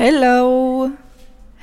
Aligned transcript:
Hello. 0.00 0.92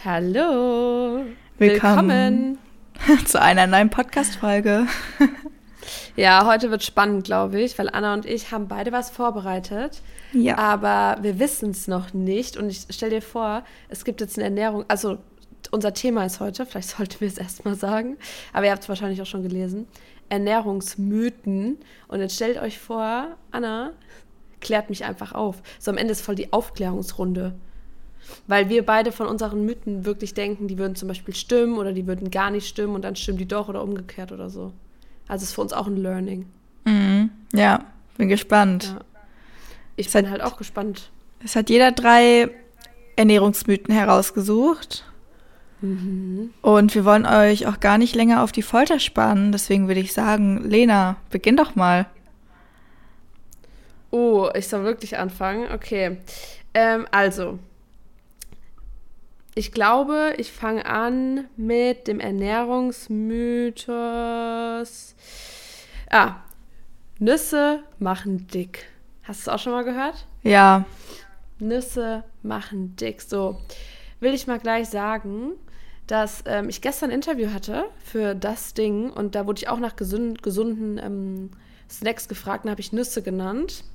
Hallo. 0.03 1.23
Willkommen, 1.57 2.59
Willkommen. 2.99 3.25
zu 3.27 3.41
einer 3.41 3.65
neuen 3.65 3.89
Podcast-Folge. 3.89 4.87
ja, 6.17 6.45
heute 6.45 6.69
wird 6.69 6.83
spannend, 6.83 7.23
glaube 7.23 7.61
ich, 7.61 7.79
weil 7.79 7.87
Anna 7.87 8.13
und 8.13 8.25
ich 8.25 8.51
haben 8.51 8.67
beide 8.67 8.91
was 8.91 9.09
vorbereitet. 9.09 10.01
Ja. 10.33 10.57
Aber 10.57 11.23
wir 11.23 11.39
wissen 11.39 11.69
es 11.69 11.87
noch 11.87 12.13
nicht. 12.13 12.57
Und 12.57 12.69
ich 12.69 12.87
stell 12.89 13.09
dir 13.09 13.21
vor, 13.21 13.63
es 13.87 14.03
gibt 14.03 14.19
jetzt 14.19 14.37
eine 14.37 14.43
Ernährung, 14.43 14.83
also 14.89 15.17
unser 15.71 15.93
Thema 15.93 16.25
ist 16.25 16.41
heute, 16.41 16.65
vielleicht 16.65 16.89
sollten 16.97 17.21
wir 17.21 17.29
es 17.29 17.37
erstmal 17.37 17.75
sagen, 17.75 18.17
aber 18.51 18.65
ihr 18.65 18.71
habt 18.71 18.83
es 18.83 18.89
wahrscheinlich 18.89 19.21
auch 19.21 19.25
schon 19.27 19.43
gelesen, 19.43 19.87
Ernährungsmythen. 20.27 21.77
Und 22.09 22.19
jetzt 22.19 22.35
stellt 22.35 22.61
euch 22.61 22.79
vor, 22.79 23.27
Anna 23.51 23.91
klärt 24.59 24.89
mich 24.89 25.05
einfach 25.05 25.31
auf. 25.31 25.61
So 25.79 25.89
am 25.89 25.97
Ende 25.97 26.11
ist 26.11 26.19
voll 26.21 26.35
die 26.35 26.51
Aufklärungsrunde. 26.51 27.55
Weil 28.47 28.69
wir 28.69 28.85
beide 28.85 29.11
von 29.11 29.27
unseren 29.27 29.65
Mythen 29.65 30.05
wirklich 30.05 30.33
denken, 30.33 30.67
die 30.67 30.77
würden 30.77 30.95
zum 30.95 31.07
Beispiel 31.07 31.35
stimmen 31.35 31.77
oder 31.77 31.93
die 31.93 32.07
würden 32.07 32.31
gar 32.31 32.51
nicht 32.51 32.67
stimmen 32.67 32.95
und 32.95 33.03
dann 33.03 33.15
stimmen 33.15 33.37
die 33.37 33.47
doch 33.47 33.69
oder 33.69 33.83
umgekehrt 33.83 34.31
oder 34.31 34.49
so. 34.49 34.71
Also 35.27 35.43
ist 35.43 35.53
für 35.53 35.61
uns 35.61 35.73
auch 35.73 35.87
ein 35.87 35.97
Learning. 35.97 36.45
Mhm. 36.85 37.29
Ja, 37.53 37.85
bin 38.17 38.29
gespannt. 38.29 38.95
Ja. 38.95 39.05
Ich 39.95 40.07
es 40.07 40.13
bin 40.13 40.25
hat, 40.25 40.31
halt 40.31 40.41
auch 40.41 40.57
gespannt. 40.57 41.09
Es 41.43 41.55
hat 41.55 41.69
jeder 41.69 41.91
drei 41.91 42.49
Ernährungsmythen 43.15 43.93
herausgesucht. 43.93 45.03
Mhm. 45.81 46.53
Und 46.61 46.95
wir 46.95 47.05
wollen 47.05 47.25
euch 47.25 47.67
auch 47.67 47.79
gar 47.79 47.97
nicht 47.97 48.15
länger 48.15 48.43
auf 48.43 48.51
die 48.51 48.61
Folter 48.61 48.99
spannen. 48.99 49.51
Deswegen 49.51 49.87
würde 49.87 49.99
ich 49.99 50.13
sagen, 50.13 50.63
Lena, 50.63 51.17
beginn 51.29 51.57
doch 51.57 51.75
mal. 51.75 52.07
Oh, 54.11 54.49
ich 54.53 54.67
soll 54.67 54.83
wirklich 54.83 55.17
anfangen? 55.17 55.71
Okay. 55.73 56.17
Ähm, 56.73 57.05
also, 57.11 57.59
ich 59.55 59.71
glaube, 59.71 60.33
ich 60.37 60.51
fange 60.51 60.85
an 60.85 61.45
mit 61.55 62.07
dem 62.07 62.19
Ernährungsmythos. 62.19 65.15
Ah, 66.09 66.35
Nüsse 67.19 67.83
machen 67.97 68.47
dick. 68.47 68.85
Hast 69.23 69.47
du 69.47 69.49
es 69.49 69.55
auch 69.55 69.59
schon 69.59 69.71
mal 69.71 69.85
gehört? 69.85 70.27
Ja. 70.43 70.83
Nüsse 71.57 72.25
machen 72.43 72.97
dick. 72.97 73.21
So, 73.21 73.61
will 74.19 74.33
ich 74.33 74.45
mal 74.45 74.59
gleich 74.59 74.89
sagen, 74.89 75.53
dass 76.05 76.43
ähm, 76.45 76.67
ich 76.67 76.81
gestern 76.81 77.09
ein 77.09 77.15
Interview 77.15 77.53
hatte 77.53 77.85
für 78.03 78.35
das 78.35 78.73
Ding 78.73 79.09
und 79.09 79.35
da 79.35 79.47
wurde 79.47 79.59
ich 79.59 79.69
auch 79.69 79.79
nach 79.79 79.95
gesund, 79.95 80.43
gesunden 80.43 80.97
ähm, 80.97 81.51
Snacks 81.89 82.27
gefragt 82.27 82.65
und 82.65 82.71
habe 82.71 82.81
ich 82.81 82.91
Nüsse 82.91 83.21
genannt. 83.21 83.85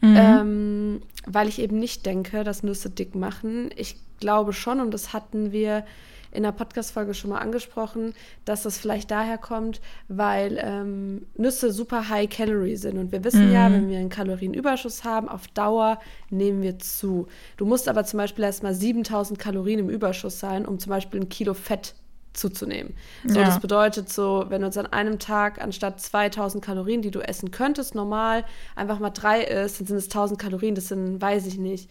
Mhm. 0.00 0.16
Ähm, 0.16 1.02
weil 1.26 1.48
ich 1.48 1.60
eben 1.60 1.78
nicht 1.78 2.06
denke, 2.06 2.44
dass 2.44 2.62
Nüsse 2.62 2.90
dick 2.90 3.14
machen. 3.14 3.70
Ich 3.76 3.96
glaube 4.20 4.52
schon, 4.52 4.80
und 4.80 4.92
das 4.92 5.12
hatten 5.12 5.52
wir 5.52 5.84
in 6.30 6.42
der 6.42 6.52
Podcast-Folge 6.52 7.14
schon 7.14 7.30
mal 7.30 7.38
angesprochen, 7.38 8.12
dass 8.44 8.62
das 8.62 8.78
vielleicht 8.78 9.10
daher 9.10 9.38
kommt, 9.38 9.80
weil 10.08 10.58
ähm, 10.62 11.26
Nüsse 11.36 11.72
super 11.72 12.08
high 12.08 12.28
calorie 12.28 12.76
sind. 12.76 12.98
Und 12.98 13.12
wir 13.12 13.24
wissen 13.24 13.48
mhm. 13.48 13.52
ja, 13.52 13.72
wenn 13.72 13.88
wir 13.88 13.98
einen 13.98 14.10
Kalorienüberschuss 14.10 15.04
haben, 15.04 15.28
auf 15.28 15.48
Dauer 15.48 15.98
nehmen 16.30 16.62
wir 16.62 16.78
zu. 16.78 17.28
Du 17.56 17.64
musst 17.64 17.88
aber 17.88 18.04
zum 18.04 18.18
Beispiel 18.18 18.44
erst 18.44 18.62
mal 18.62 18.74
7000 18.74 19.38
Kalorien 19.38 19.80
im 19.80 19.88
Überschuss 19.88 20.38
sein, 20.38 20.66
um 20.66 20.78
zum 20.78 20.90
Beispiel 20.90 21.20
ein 21.20 21.28
Kilo 21.28 21.54
Fett 21.54 21.94
zuzunehmen. 22.38 22.94
So, 23.26 23.38
ja. 23.38 23.46
das 23.46 23.60
bedeutet 23.60 24.08
so, 24.08 24.46
wenn 24.48 24.62
du 24.62 24.66
jetzt 24.66 24.78
an 24.78 24.86
einem 24.86 25.18
Tag 25.18 25.60
anstatt 25.60 26.00
2000 26.00 26.64
Kalorien, 26.64 27.02
die 27.02 27.10
du 27.10 27.20
essen 27.20 27.50
könntest, 27.50 27.94
normal 27.94 28.44
einfach 28.76 28.98
mal 28.98 29.10
drei 29.10 29.42
isst, 29.42 29.80
dann 29.80 29.86
sind 29.86 29.96
es 29.96 30.04
1000 30.04 30.38
Kalorien, 30.38 30.74
das 30.74 30.88
sind, 30.88 31.20
weiß 31.20 31.46
ich 31.46 31.58
nicht, 31.58 31.90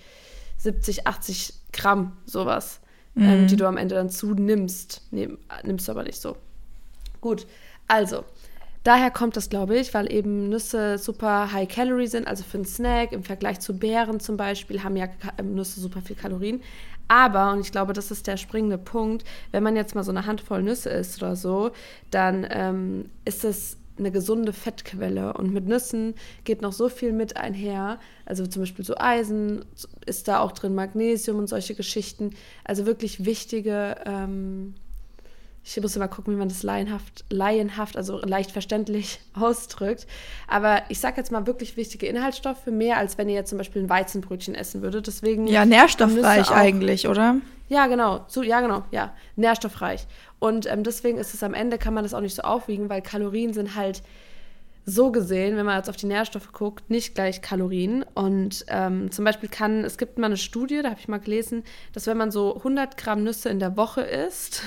70, 0.57 1.05
80 1.07 1.53
Gramm, 1.73 2.17
sowas, 2.25 2.79
ähm, 3.15 3.23
mhm. 3.23 3.29
ähm, 3.29 3.47
die 3.47 3.55
du 3.55 3.67
am 3.67 3.77
Ende 3.77 3.95
dann 3.95 4.09
zunimmst. 4.09 5.01
Nee, 5.11 5.29
nimmst 5.63 5.87
du 5.87 5.91
aber 5.91 6.03
nicht 6.03 6.21
so. 6.21 6.37
Gut, 7.21 7.45
also, 7.87 8.23
daher 8.83 9.11
kommt 9.11 9.37
das, 9.37 9.49
glaube 9.49 9.77
ich, 9.77 9.93
weil 9.93 10.11
eben 10.11 10.49
Nüsse 10.49 10.97
super 10.97 11.51
high 11.51 11.67
calorie 11.67 12.07
sind, 12.07 12.27
also 12.27 12.43
für 12.43 12.57
einen 12.57 12.65
Snack 12.65 13.11
im 13.11 13.23
Vergleich 13.23 13.59
zu 13.59 13.77
Beeren 13.77 14.19
zum 14.19 14.37
Beispiel 14.37 14.83
haben 14.83 14.95
ja 14.95 15.07
Nüsse 15.43 15.79
super 15.79 16.01
viel 16.01 16.15
Kalorien. 16.15 16.61
Aber, 17.07 17.51
und 17.51 17.61
ich 17.61 17.71
glaube, 17.71 17.93
das 17.93 18.11
ist 18.11 18.27
der 18.27 18.37
springende 18.37 18.77
Punkt, 18.77 19.23
wenn 19.51 19.63
man 19.63 19.75
jetzt 19.75 19.95
mal 19.95 20.03
so 20.03 20.11
eine 20.11 20.25
Handvoll 20.25 20.63
Nüsse 20.63 20.89
isst 20.89 21.21
oder 21.21 21.35
so, 21.35 21.71
dann 22.11 22.45
ähm, 22.49 23.05
ist 23.25 23.43
es 23.45 23.77
eine 23.97 24.11
gesunde 24.11 24.53
Fettquelle. 24.53 25.33
Und 25.33 25.53
mit 25.53 25.67
Nüssen 25.67 26.13
geht 26.43 26.61
noch 26.61 26.73
so 26.73 26.89
viel 26.89 27.13
mit 27.13 27.37
einher. 27.37 27.99
Also 28.25 28.45
zum 28.45 28.61
Beispiel 28.61 28.85
so 28.85 28.95
Eisen 28.97 29.65
ist 30.05 30.27
da 30.27 30.39
auch 30.39 30.51
drin, 30.51 30.75
Magnesium 30.75 31.37
und 31.37 31.47
solche 31.47 31.75
Geschichten. 31.75 32.31
Also 32.63 32.85
wirklich 32.85 33.25
wichtige 33.25 33.95
ähm, 34.05 34.75
ich 35.75 35.81
muss 35.81 35.95
immer 35.95 36.07
gucken, 36.07 36.33
wie 36.33 36.37
man 36.37 36.47
das 36.47 36.63
laienhaft, 36.63 37.25
laienhaft, 37.29 37.97
also 37.97 38.19
leicht 38.19 38.51
verständlich 38.51 39.19
ausdrückt. 39.33 40.07
Aber 40.47 40.83
ich 40.89 40.99
sage 40.99 41.17
jetzt 41.17 41.31
mal 41.31 41.45
wirklich 41.45 41.75
wichtige 41.75 42.07
Inhaltsstoffe, 42.07 42.65
mehr 42.67 42.97
als 42.97 43.17
wenn 43.17 43.27
ihr 43.27 43.35
jetzt 43.35 43.49
zum 43.49 43.57
Beispiel 43.57 43.83
ein 43.83 43.89
Weizenbrötchen 43.89 44.55
essen 44.55 44.81
würdet. 44.81 45.07
Deswegen 45.07 45.45
ja, 45.47 45.65
nährstoffreich 45.65 46.51
eigentlich, 46.51 47.07
oder? 47.07 47.37
Ja, 47.67 47.87
genau. 47.87 48.23
So, 48.27 48.43
ja, 48.43 48.61
genau. 48.61 48.83
Ja, 48.91 49.13
nährstoffreich. 49.35 50.07
Und 50.39 50.71
ähm, 50.71 50.83
deswegen 50.83 51.17
ist 51.17 51.33
es 51.33 51.43
am 51.43 51.53
Ende, 51.53 51.77
kann 51.77 51.93
man 51.93 52.03
das 52.03 52.13
auch 52.13 52.21
nicht 52.21 52.35
so 52.35 52.43
aufwiegen, 52.43 52.89
weil 52.89 53.01
Kalorien 53.01 53.53
sind 53.53 53.75
halt 53.75 54.03
so 54.85 55.11
gesehen, 55.11 55.57
wenn 55.57 55.65
man 55.65 55.75
jetzt 55.75 55.89
auf 55.89 55.97
die 55.97 56.05
Nährstoffe 56.05 56.53
guckt, 56.53 56.89
nicht 56.89 57.13
gleich 57.13 57.41
Kalorien. 57.41 58.05
Und 58.13 58.63
ähm, 58.69 59.11
zum 59.11 59.25
Beispiel 59.25 59.49
kann, 59.49 59.83
es 59.83 59.97
gibt 59.97 60.17
mal 60.17 60.27
eine 60.27 60.37
Studie, 60.37 60.81
da 60.81 60.91
habe 60.91 60.99
ich 61.01 61.09
mal 61.09 61.19
gelesen, 61.19 61.63
dass 61.91 62.07
wenn 62.07 62.15
man 62.15 62.31
so 62.31 62.55
100 62.55 62.95
Gramm 62.95 63.23
Nüsse 63.23 63.49
in 63.49 63.59
der 63.59 63.75
Woche 63.75 64.01
isst, 64.01 64.63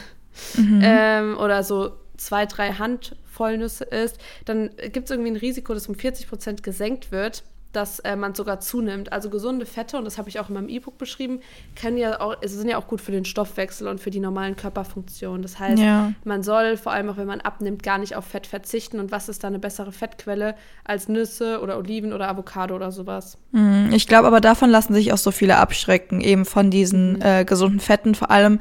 mhm. 0.57 0.81
ähm, 0.83 1.39
oder 1.39 1.63
so 1.63 1.93
zwei, 2.17 2.47
drei 2.47 2.73
Handvoll 2.73 3.59
Nüsse 3.59 3.85
isst, 3.85 4.19
dann 4.45 4.71
gibt 4.93 5.07
es 5.07 5.11
irgendwie 5.11 5.31
ein 5.31 5.37
Risiko, 5.37 5.75
dass 5.75 5.89
um 5.89 5.95
40 5.95 6.29
Prozent 6.29 6.63
gesenkt 6.63 7.11
wird, 7.11 7.43
dass 7.73 8.01
äh, 8.01 8.17
man 8.17 8.35
sogar 8.35 8.61
zunimmt. 8.61 9.13
Also 9.13 9.31
gesunde 9.31 9.65
Fette, 9.65 9.97
und 9.97 10.05
das 10.05 10.19
habe 10.19 10.29
ich 10.29 10.41
auch 10.41 10.49
in 10.49 10.55
meinem 10.55 10.69
E-Book 10.69 10.99
beschrieben, 10.99 11.41
können 11.81 11.97
ja 11.97 12.21
auch, 12.21 12.37
also 12.43 12.59
sind 12.59 12.69
ja 12.69 12.79
auch 12.79 12.89
gut 12.89 13.01
für 13.01 13.13
den 13.13 13.25
Stoffwechsel 13.25 13.87
und 13.87 14.01
für 14.01 14.11
die 14.11 14.21
normalen 14.21 14.57
Körperfunktionen. 14.57 15.43
Das 15.43 15.59
heißt, 15.59 15.81
ja. 15.81 16.13
man 16.25 16.43
soll 16.43 16.77
vor 16.77 16.93
allem 16.93 17.09
auch, 17.11 17.17
wenn 17.17 17.27
man 17.27 17.41
abnimmt, 17.41 17.83
gar 17.83 17.99
nicht 17.99 18.17
auf 18.17 18.25
Fett 18.25 18.47
verzichten. 18.47 18.99
Und 18.99 19.13
was 19.13 19.29
ist 19.29 19.45
da 19.45 19.49
eine 19.49 19.59
bessere 19.59 19.93
Fettquelle 19.93 20.57
als 20.85 21.09
Nüsse 21.09 21.61
oder 21.61 21.79
Oliven 21.79 22.13
oder 22.13 22.29
Avocado 22.29 22.75
oder 22.75 22.91
sowas? 22.91 23.39
Mhm. 23.53 23.91
Ich 23.93 24.09
glaube 24.09 24.27
aber, 24.27 24.41
davon 24.41 24.71
lassen 24.71 24.95
sich 24.95 25.13
auch 25.13 25.19
so 25.19 25.31
viele 25.31 25.57
abschrecken, 25.59 26.21
eben 26.21 26.45
von 26.45 26.71
diesen 26.71 27.15
mhm. 27.15 27.23
äh, 27.23 27.45
gesunden 27.45 27.81
Fetten, 27.81 28.15
vor 28.15 28.31
allem 28.31 28.61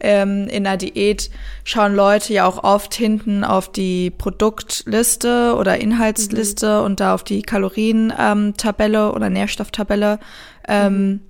ähm, 0.00 0.46
in 0.48 0.64
der 0.64 0.76
Diät 0.76 1.30
schauen 1.64 1.94
Leute 1.94 2.32
ja 2.32 2.46
auch 2.46 2.62
oft 2.64 2.94
hinten 2.94 3.44
auf 3.44 3.70
die 3.70 4.10
Produktliste 4.10 5.54
oder 5.56 5.78
Inhaltsliste 5.78 6.78
mhm. 6.78 6.84
und 6.84 7.00
da 7.00 7.14
auf 7.14 7.24
die 7.24 7.42
Kalorientabelle 7.42 9.08
ähm, 9.08 9.14
oder 9.14 9.30
Nährstofftabelle 9.30 10.18
ähm, 10.66 11.08
mhm. 11.08 11.20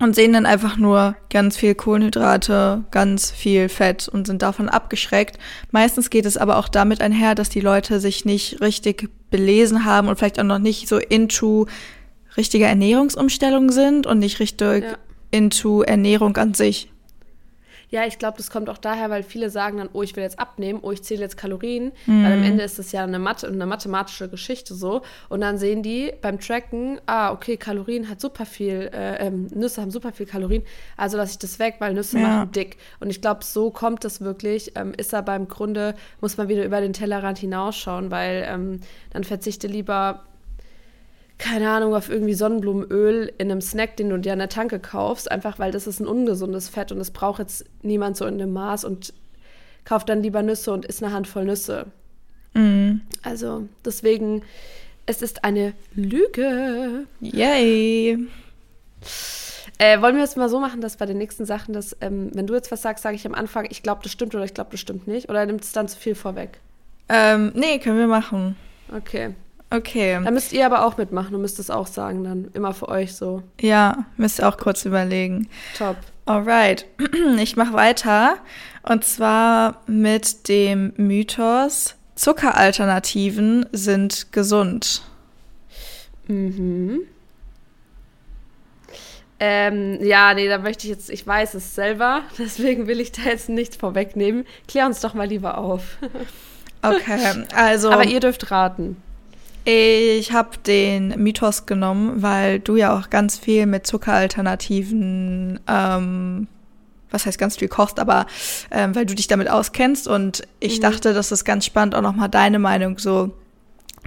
und 0.00 0.14
sehen 0.14 0.32
dann 0.34 0.46
einfach 0.46 0.76
nur 0.76 1.16
ganz 1.30 1.56
viel 1.56 1.74
Kohlenhydrate, 1.74 2.84
ganz 2.90 3.30
viel 3.30 3.68
Fett 3.68 4.08
und 4.08 4.26
sind 4.26 4.42
davon 4.42 4.68
abgeschreckt. 4.68 5.38
Meistens 5.70 6.10
geht 6.10 6.26
es 6.26 6.36
aber 6.36 6.58
auch 6.58 6.68
damit 6.68 7.00
einher, 7.00 7.34
dass 7.34 7.48
die 7.48 7.60
Leute 7.60 8.00
sich 8.00 8.24
nicht 8.24 8.60
richtig 8.60 9.08
belesen 9.30 9.84
haben 9.84 10.08
und 10.08 10.16
vielleicht 10.18 10.38
auch 10.38 10.44
noch 10.44 10.58
nicht 10.58 10.88
so 10.88 10.98
into 10.98 11.66
richtige 12.36 12.66
Ernährungsumstellung 12.66 13.70
sind 13.70 14.06
und 14.06 14.18
nicht 14.18 14.40
richtig 14.40 14.84
ja. 14.84 14.98
into 15.30 15.80
Ernährung 15.80 16.36
an 16.36 16.52
sich. 16.52 16.90
Ja, 17.88 18.04
ich 18.04 18.18
glaube, 18.18 18.36
das 18.36 18.50
kommt 18.50 18.68
auch 18.68 18.78
daher, 18.78 19.10
weil 19.10 19.22
viele 19.22 19.48
sagen 19.48 19.78
dann, 19.78 19.88
oh, 19.92 20.02
ich 20.02 20.16
will 20.16 20.22
jetzt 20.22 20.38
abnehmen, 20.38 20.80
oh, 20.82 20.90
ich 20.90 21.02
zähle 21.02 21.20
jetzt 21.20 21.36
Kalorien, 21.36 21.92
mhm. 22.06 22.24
weil 22.24 22.32
am 22.32 22.42
Ende 22.42 22.64
ist 22.64 22.78
das 22.78 22.92
ja 22.92 23.04
eine, 23.04 23.18
Mathe, 23.18 23.46
eine 23.46 23.66
mathematische 23.66 24.28
Geschichte 24.28 24.74
so. 24.74 25.02
Und 25.28 25.40
dann 25.40 25.58
sehen 25.58 25.82
die 25.82 26.12
beim 26.20 26.40
Tracken, 26.40 27.00
ah, 27.06 27.32
okay, 27.32 27.56
Kalorien 27.56 28.08
hat 28.08 28.20
super 28.20 28.44
viel, 28.44 28.90
äh, 28.92 29.26
ähm, 29.26 29.46
Nüsse 29.54 29.80
haben 29.80 29.90
super 29.90 30.12
viel 30.12 30.26
Kalorien, 30.26 30.62
also 30.96 31.16
lasse 31.16 31.32
ich 31.32 31.38
das 31.38 31.58
weg, 31.58 31.76
weil 31.78 31.94
Nüsse 31.94 32.18
ja. 32.18 32.28
machen 32.28 32.52
dick. 32.52 32.76
Und 33.00 33.10
ich 33.10 33.20
glaube, 33.20 33.44
so 33.44 33.70
kommt 33.70 34.04
das 34.04 34.20
wirklich. 34.20 34.72
Ähm, 34.74 34.92
ist 34.96 35.14
aber 35.14 35.36
im 35.36 35.48
Grunde, 35.48 35.94
muss 36.20 36.36
man 36.36 36.48
wieder 36.48 36.64
über 36.64 36.80
den 36.80 36.92
Tellerrand 36.92 37.38
hinausschauen, 37.38 38.10
weil 38.10 38.46
ähm, 38.48 38.80
dann 39.10 39.24
verzichte 39.24 39.66
lieber 39.68 40.24
keine 41.38 41.68
Ahnung, 41.68 41.94
auf 41.94 42.08
irgendwie 42.08 42.34
Sonnenblumenöl 42.34 43.32
in 43.38 43.50
einem 43.50 43.60
Snack, 43.60 43.96
den 43.96 44.08
du 44.08 44.18
dir 44.18 44.32
an 44.32 44.38
der 44.38 44.48
Tanke 44.48 44.78
kaufst, 44.78 45.30
einfach 45.30 45.58
weil 45.58 45.70
das 45.70 45.86
ist 45.86 46.00
ein 46.00 46.06
ungesundes 46.06 46.68
Fett 46.68 46.92
und 46.92 46.98
das 46.98 47.10
braucht 47.10 47.40
jetzt 47.40 47.64
niemand 47.82 48.16
so 48.16 48.26
in 48.26 48.38
dem 48.38 48.52
Maß 48.52 48.84
und 48.84 49.12
kauft 49.84 50.08
dann 50.08 50.22
lieber 50.22 50.42
Nüsse 50.42 50.72
und 50.72 50.86
isst 50.86 51.02
eine 51.02 51.12
Handvoll 51.12 51.44
Nüsse. 51.44 51.86
Mhm. 52.54 53.02
Also 53.22 53.68
deswegen, 53.84 54.42
es 55.04 55.20
ist 55.20 55.44
eine 55.44 55.74
Lüge. 55.94 57.06
Yay. 57.20 58.18
Äh, 59.78 60.00
wollen 60.00 60.16
wir 60.16 60.24
es 60.24 60.36
mal 60.36 60.48
so 60.48 60.58
machen, 60.58 60.80
dass 60.80 60.96
bei 60.96 61.04
den 61.04 61.18
nächsten 61.18 61.44
Sachen, 61.44 61.74
dass, 61.74 61.94
ähm, 62.00 62.30
wenn 62.32 62.46
du 62.46 62.54
jetzt 62.54 62.72
was 62.72 62.80
sagst, 62.80 63.02
sage 63.02 63.14
ich 63.14 63.26
am 63.26 63.34
Anfang, 63.34 63.66
ich 63.68 63.82
glaube, 63.82 64.00
das 64.02 64.10
stimmt 64.10 64.34
oder 64.34 64.44
ich 64.44 64.54
glaube, 64.54 64.70
das 64.70 64.80
stimmt 64.80 65.06
nicht? 65.06 65.28
Oder 65.28 65.44
nimmt 65.44 65.62
es 65.62 65.72
dann 65.72 65.86
zu 65.86 65.98
viel 65.98 66.14
vorweg? 66.14 66.60
Ähm, 67.10 67.52
nee, 67.54 67.78
können 67.78 67.98
wir 67.98 68.06
machen. 68.06 68.56
Okay. 68.94 69.34
Okay. 69.76 70.18
Da 70.22 70.30
müsst 70.30 70.52
ihr 70.52 70.64
aber 70.64 70.86
auch 70.86 70.96
mitmachen 70.96 71.34
und 71.34 71.42
müsst 71.42 71.58
es 71.58 71.70
auch 71.70 71.86
sagen 71.86 72.24
dann. 72.24 72.50
Immer 72.54 72.72
für 72.72 72.88
euch 72.88 73.14
so. 73.14 73.42
Ja, 73.60 74.06
müsst 74.16 74.38
ihr 74.40 74.48
auch 74.48 74.56
kurz 74.56 74.84
überlegen. 74.84 75.48
Top. 75.76 75.96
Alright, 76.24 76.86
ich 77.38 77.56
mache 77.56 77.74
weiter. 77.74 78.36
Und 78.82 79.04
zwar 79.04 79.82
mit 79.86 80.48
dem 80.48 80.92
Mythos, 80.96 81.94
Zuckeralternativen 82.14 83.66
sind 83.72 84.32
gesund. 84.32 85.02
Mhm. 86.26 87.00
Ähm, 89.38 89.98
ja, 90.02 90.32
nee, 90.32 90.48
da 90.48 90.56
möchte 90.56 90.86
ich 90.86 90.90
jetzt, 90.90 91.10
ich 91.10 91.26
weiß 91.26 91.54
es 91.54 91.74
selber, 91.74 92.22
deswegen 92.38 92.86
will 92.86 93.00
ich 93.00 93.12
da 93.12 93.22
jetzt 93.22 93.50
nichts 93.50 93.76
vorwegnehmen. 93.76 94.46
Klär 94.66 94.86
uns 94.86 95.00
doch 95.00 95.14
mal 95.14 95.28
lieber 95.28 95.58
auf. 95.58 95.98
Okay, 96.82 97.44
also. 97.52 97.90
Aber 97.90 98.04
ihr 98.04 98.20
dürft 98.20 98.50
raten. 98.52 99.02
Ich 99.68 100.30
habe 100.30 100.58
den 100.64 101.08
Mythos 101.20 101.66
genommen, 101.66 102.22
weil 102.22 102.60
du 102.60 102.76
ja 102.76 102.96
auch 102.96 103.10
ganz 103.10 103.36
viel 103.36 103.66
mit 103.66 103.84
Zuckeralternativen, 103.84 105.58
ähm, 105.66 106.46
was 107.10 107.26
heißt 107.26 107.36
ganz 107.36 107.56
viel 107.56 107.66
kochst, 107.66 107.98
aber 107.98 108.26
ähm, 108.70 108.94
weil 108.94 109.06
du 109.06 109.16
dich 109.16 109.26
damit 109.26 109.50
auskennst 109.50 110.06
und 110.06 110.46
ich 110.60 110.78
mhm. 110.78 110.82
dachte, 110.82 111.14
das 111.14 111.32
ist 111.32 111.44
ganz 111.44 111.66
spannend, 111.66 111.96
auch 111.96 112.00
nochmal 112.00 112.28
deine 112.28 112.60
Meinung 112.60 113.00
so 113.00 113.32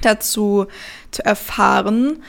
dazu 0.02 0.68
zu 1.12 1.26
erfahren. 1.26 2.24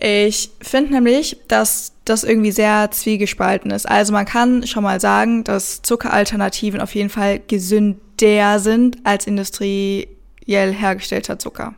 Ich 0.00 0.50
finde 0.60 0.94
nämlich, 0.94 1.36
dass 1.46 1.92
das 2.04 2.24
irgendwie 2.24 2.50
sehr 2.50 2.90
zwiegespalten 2.90 3.70
ist. 3.70 3.88
Also 3.88 4.12
man 4.12 4.26
kann 4.26 4.66
schon 4.66 4.82
mal 4.82 4.98
sagen, 5.00 5.44
dass 5.44 5.82
Zuckeralternativen 5.82 6.80
auf 6.80 6.96
jeden 6.96 7.10
Fall 7.10 7.38
gesünder 7.46 8.58
sind 8.58 8.98
als 9.04 9.28
industriell 9.28 10.08
hergestellter 10.48 11.38
Zucker. 11.38 11.76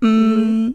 Mhm. 0.00 0.74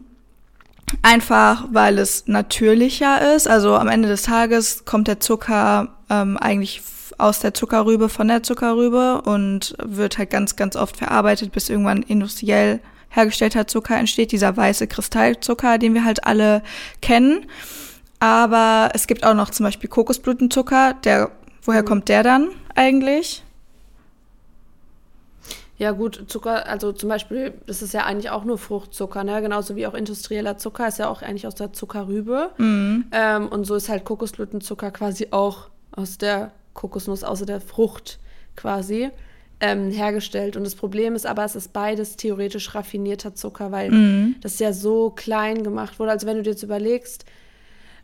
Einfach, 1.02 1.66
weil 1.72 1.98
es 2.00 2.28
natürlicher 2.28 3.36
ist. 3.36 3.48
Also 3.48 3.76
am 3.76 3.88
Ende 3.88 4.10
des 4.10 4.24
Tages 4.24 4.86
kommt 4.86 5.08
der 5.08 5.20
Zucker 5.20 5.96
ähm, 6.10 6.38
eigentlich 6.38 6.82
aus 7.18 7.40
der 7.40 7.54
Zuckerrübe, 7.54 8.10
von 8.10 8.28
der 8.28 8.44
Zuckerrübe 8.44 9.22
und 9.22 9.76
wird 9.82 10.18
halt 10.18 10.30
ganz, 10.32 10.56
ganz 10.56 10.76
oft 10.76 10.98
verarbeitet, 10.98 11.52
bis 11.52 11.70
irgendwann 11.70 12.02
industriell 12.04 12.82
hergestellter 13.10 13.68
Zucker 13.68 13.98
entsteht, 13.98 14.32
dieser 14.32 14.56
weiße 14.56 14.88
Kristallzucker, 14.88 15.78
den 15.78 15.94
wir 15.94 16.04
halt 16.04 16.26
alle 16.26 16.64
kennen. 17.02 17.46
Aber 18.20 18.90
es 18.94 19.08
gibt 19.08 19.26
auch 19.26 19.34
noch 19.34 19.50
zum 19.50 19.66
Beispiel 19.66 19.90
Kokosblütenzucker, 19.90 20.96
der, 21.04 21.32
woher 21.64 21.84
kommt 21.84 22.10
der 22.10 22.24
dann 22.24 22.50
eigentlich? 22.76 23.44
Ja, 25.82 25.94
gut, 25.94 26.26
Zucker, 26.28 26.68
also 26.68 26.92
zum 26.92 27.10
Beispiel, 27.10 27.56
das 27.66 27.82
ist 27.82 27.92
ja 27.96 28.06
eigentlich 28.06 28.30
auch 28.30 28.44
nur 28.44 28.60
Fruchtzucker, 28.60 29.24
ne? 29.24 29.42
Genauso 29.42 29.76
wie 29.76 29.88
auch 29.88 29.96
industrieller 29.96 30.56
Zucker 30.60 30.88
ist 30.88 31.00
ja 31.00 31.10
auch 31.10 31.24
eigentlich 31.24 31.48
aus 31.48 31.56
der 31.56 31.74
Zuckerrübe. 31.74 32.52
Mhm. 32.60 33.06
Ähm, 33.12 33.48
und 33.48 33.66
so 33.66 33.74
ist 33.74 33.90
halt 33.90 34.06
Kokosblütenzucker 34.06 34.92
quasi 34.92 35.30
auch 35.32 35.72
aus 35.92 36.20
der 36.20 36.52
Kokosnuss, 36.76 37.24
außer 37.24 37.48
der 37.48 37.62
Frucht 37.62 38.20
quasi 38.56 39.10
ähm, 39.60 39.90
hergestellt. 39.90 40.56
Und 40.56 40.66
das 40.66 40.76
Problem 40.76 41.16
ist 41.16 41.26
aber, 41.26 41.46
es 41.46 41.56
ist 41.56 41.74
beides 41.74 42.16
theoretisch 42.16 42.76
raffinierter 42.76 43.34
Zucker, 43.34 43.72
weil 43.72 43.90
mhm. 43.90 44.36
das 44.40 44.60
ja 44.60 44.74
so 44.74 45.10
klein 45.10 45.64
gemacht 45.64 45.98
wurde. 45.98 46.12
Also 46.12 46.28
wenn 46.28 46.38
du 46.38 46.44
dir 46.44 46.52
jetzt 46.52 46.62
überlegst, 46.62 47.26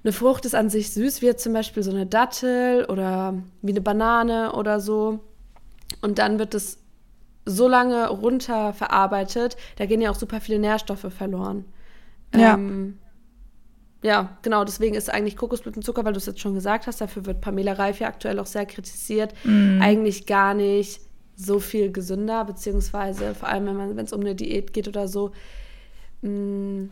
eine 0.04 0.14
Frucht 0.14 0.46
ist 0.46 0.56
an 0.56 0.72
sich 0.72 0.90
süß, 0.94 1.22
wie 1.22 1.28
jetzt 1.28 1.44
zum 1.44 1.54
Beispiel 1.54 1.84
so 1.84 1.92
eine 1.92 2.08
Dattel 2.08 2.86
oder 2.86 3.36
wie 3.62 3.72
eine 3.72 3.82
Banane 3.82 4.54
oder 4.54 4.80
so. 4.80 5.20
Und 6.02 6.18
dann 6.18 6.40
wird 6.40 6.56
es 6.56 6.80
so 7.48 7.68
lange 7.68 8.10
runter 8.10 8.74
verarbeitet, 8.74 9.58
da 9.78 9.86
gehen 9.86 10.02
ja 10.02 10.12
auch 10.12 10.16
super 10.16 10.42
viele 10.42 10.60
Nährstoffe 10.60 11.08
verloren. 11.10 11.66
Ja. 12.36 12.56
Ähm, 12.56 13.00
ja, 14.04 14.38
genau, 14.44 14.64
deswegen 14.64 14.96
ist 14.96 15.12
eigentlich 15.12 15.38
Kokosblütenzucker, 15.38 16.06
weil 16.06 16.14
du 16.14 16.20
es 16.20 16.28
jetzt 16.28 16.40
schon 16.40 16.54
gesagt 16.54 16.86
hast, 16.86 17.02
dafür 17.02 17.26
wird 17.26 17.42
Pamela 17.42 17.74
Reif 17.74 18.00
ja 18.00 18.08
aktuell 18.08 18.40
auch 18.40 18.46
sehr 18.46 18.66
kritisiert, 18.66 19.34
mm. 19.44 19.82
eigentlich 19.82 20.28
gar 20.28 20.54
nicht 20.54 21.02
so 21.36 21.60
viel 21.60 21.92
gesünder, 21.92 22.46
beziehungsweise 22.46 23.34
vor 23.34 23.50
allem, 23.50 23.96
wenn 23.96 24.06
es 24.06 24.14
um 24.14 24.22
eine 24.22 24.36
Diät 24.36 24.74
geht 24.74 24.88
oder 24.88 25.08
so, 25.08 25.32
mm, 26.22 26.86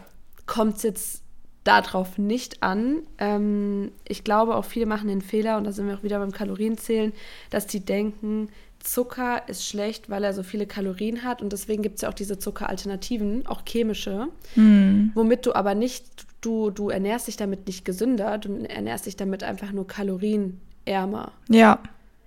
kommt 0.45 0.77
es 0.77 0.83
jetzt 0.83 1.23
darauf 1.63 2.17
nicht 2.17 2.63
an. 2.63 3.03
Ähm, 3.17 3.91
ich 4.07 4.23
glaube, 4.23 4.55
auch 4.55 4.65
viele 4.65 4.85
machen 4.85 5.07
den 5.07 5.21
Fehler, 5.21 5.57
und 5.57 5.65
da 5.65 5.71
sind 5.71 5.87
wir 5.87 5.95
auch 5.95 6.03
wieder 6.03 6.19
beim 6.19 6.31
Kalorienzählen, 6.31 7.11
dass 7.49 7.67
die 7.67 7.83
denken, 7.83 8.49
Zucker 8.79 9.41
ist 9.47 9.67
schlecht, 9.67 10.09
weil 10.09 10.23
er 10.23 10.33
so 10.33 10.43
viele 10.43 10.67
Kalorien 10.67 11.23
hat 11.23 11.41
und 11.41 11.51
deswegen 11.51 11.81
gibt 11.81 11.95
es 11.95 12.01
ja 12.01 12.09
auch 12.09 12.13
diese 12.13 12.37
Zuckeralternativen, 12.37 13.47
auch 13.47 13.61
chemische, 13.67 14.27
mm. 14.55 15.09
womit 15.15 15.45
du 15.45 15.53
aber 15.53 15.75
nicht, 15.75 16.05
du, 16.41 16.69
du 16.69 16.89
ernährst 16.89 17.27
dich 17.27 17.37
damit 17.37 17.67
nicht 17.67 17.83
gesünder, 17.83 18.37
du 18.37 18.63
ernährst 18.63 19.07
dich 19.07 19.15
damit 19.15 19.43
einfach 19.43 19.71
nur 19.71 19.87
kalorienärmer. 19.87 21.31
Ja. 21.49 21.79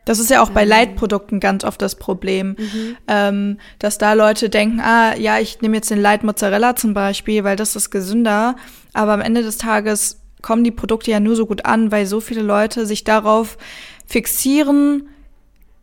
Das 0.04 0.18
ist 0.18 0.30
ja 0.30 0.42
auch 0.42 0.48
bei 0.48 0.62
ähm. 0.62 0.70
Leitprodukten 0.70 1.38
ganz 1.38 1.64
oft 1.64 1.82
das 1.82 1.96
Problem, 1.96 2.56
mhm. 2.58 2.96
ähm, 3.08 3.58
dass 3.78 3.98
da 3.98 4.14
Leute 4.14 4.48
denken, 4.48 4.80
ah, 4.80 5.14
ja, 5.14 5.38
ich 5.38 5.60
nehme 5.60 5.76
jetzt 5.76 5.90
den 5.90 6.00
Light 6.00 6.24
Mozzarella 6.24 6.76
zum 6.76 6.94
Beispiel, 6.94 7.44
weil 7.44 7.56
das 7.56 7.76
ist 7.76 7.90
gesünder, 7.90 8.56
aber 8.94 9.12
am 9.12 9.20
Ende 9.20 9.42
des 9.42 9.58
Tages 9.58 10.22
kommen 10.40 10.64
die 10.64 10.70
Produkte 10.70 11.10
ja 11.10 11.20
nur 11.20 11.36
so 11.36 11.44
gut 11.44 11.66
an, 11.66 11.92
weil 11.92 12.06
so 12.06 12.20
viele 12.20 12.40
Leute 12.40 12.86
sich 12.86 13.04
darauf 13.04 13.58
fixieren, 14.06 15.08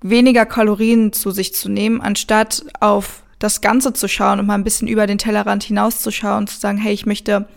weniger 0.09 0.45
Kalorien 0.45 1.13
zu 1.13 1.31
sich 1.31 1.53
zu 1.53 1.69
nehmen, 1.69 2.01
anstatt 2.01 2.63
auf 2.79 3.23
das 3.39 3.61
Ganze 3.61 3.93
zu 3.93 4.07
schauen 4.07 4.39
und 4.39 4.45
mal 4.45 4.55
ein 4.55 4.63
bisschen 4.63 4.87
über 4.87 5.07
den 5.07 5.17
Tellerrand 5.17 5.63
hinauszuschauen 5.63 6.39
und 6.39 6.49
zu 6.49 6.59
sagen, 6.59 6.77
hey, 6.77 6.93
ich 6.93 7.05
möchte 7.05 7.47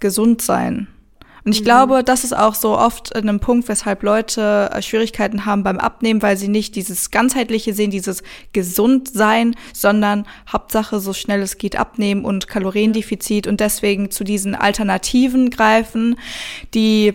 gesund 0.00 0.40
sein. 0.40 0.88
Und 1.44 1.52
ich 1.52 1.60
mhm. 1.60 1.66
glaube, 1.66 2.04
das 2.04 2.24
ist 2.24 2.36
auch 2.36 2.54
so 2.54 2.76
oft 2.76 3.14
ein 3.14 3.40
Punkt, 3.40 3.68
weshalb 3.68 4.02
Leute 4.02 4.70
äh, 4.72 4.82
Schwierigkeiten 4.82 5.46
haben 5.46 5.62
beim 5.62 5.78
Abnehmen, 5.78 6.22
weil 6.22 6.36
sie 6.36 6.48
nicht 6.48 6.74
dieses 6.74 7.10
ganzheitliche 7.12 7.72
sehen, 7.72 7.90
dieses 7.90 8.22
Gesundsein, 8.52 9.54
sondern 9.72 10.26
Hauptsache 10.50 10.98
so 10.98 11.12
schnell 11.12 11.40
es 11.42 11.58
geht 11.58 11.76
abnehmen 11.76 12.24
und 12.24 12.48
Kaloriendefizit 12.48 13.46
und 13.46 13.60
deswegen 13.60 14.10
zu 14.10 14.24
diesen 14.24 14.56
Alternativen 14.56 15.50
greifen, 15.50 16.18
die 16.74 17.14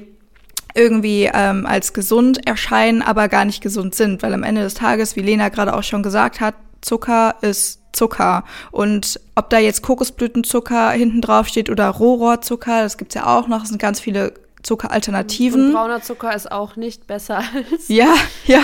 irgendwie 0.74 1.30
ähm, 1.34 1.66
als 1.66 1.94
gesund 1.94 2.48
erscheinen, 2.48 3.02
aber 3.02 3.28
gar 3.28 3.46
nicht 3.46 3.62
gesund 3.62 3.96
sind, 3.96 4.24
weil 4.24 4.34
am 4.34 4.44
Ende 4.44 4.62
des 4.62 4.74
Tages, 4.74 5.16
wie 5.16 5.22
Lena 5.22 5.50
gerade 5.50 5.74
auch 5.76 5.84
schon 5.84 6.04
gesagt 6.04 6.40
hat, 6.40 6.56
Zucker 6.82 7.36
ist 7.42 7.82
Zucker. 7.94 8.44
Und 8.72 9.20
ob 9.36 9.50
da 9.50 9.60
jetzt 9.60 9.82
Kokosblütenzucker 9.82 10.92
hinten 10.92 11.22
drauf 11.22 11.48
steht 11.48 11.70
oder 11.70 11.90
Rohrohrzucker, 11.90 12.84
das 12.84 12.98
gibt's 12.98 13.16
ja 13.16 13.38
auch 13.38 13.48
noch, 13.48 13.64
es 13.64 13.70
sind 13.70 13.82
ganz 13.82 14.00
viele 14.00 14.34
Zuckeralternativen. 14.64 15.68
Und 15.68 15.74
brauner 15.74 16.02
Zucker 16.02 16.36
ist 16.36 16.52
auch 16.52 16.76
nicht 16.76 17.08
besser 17.08 17.38
als. 17.38 17.88
Ja, 17.88 18.14
ja. 18.46 18.62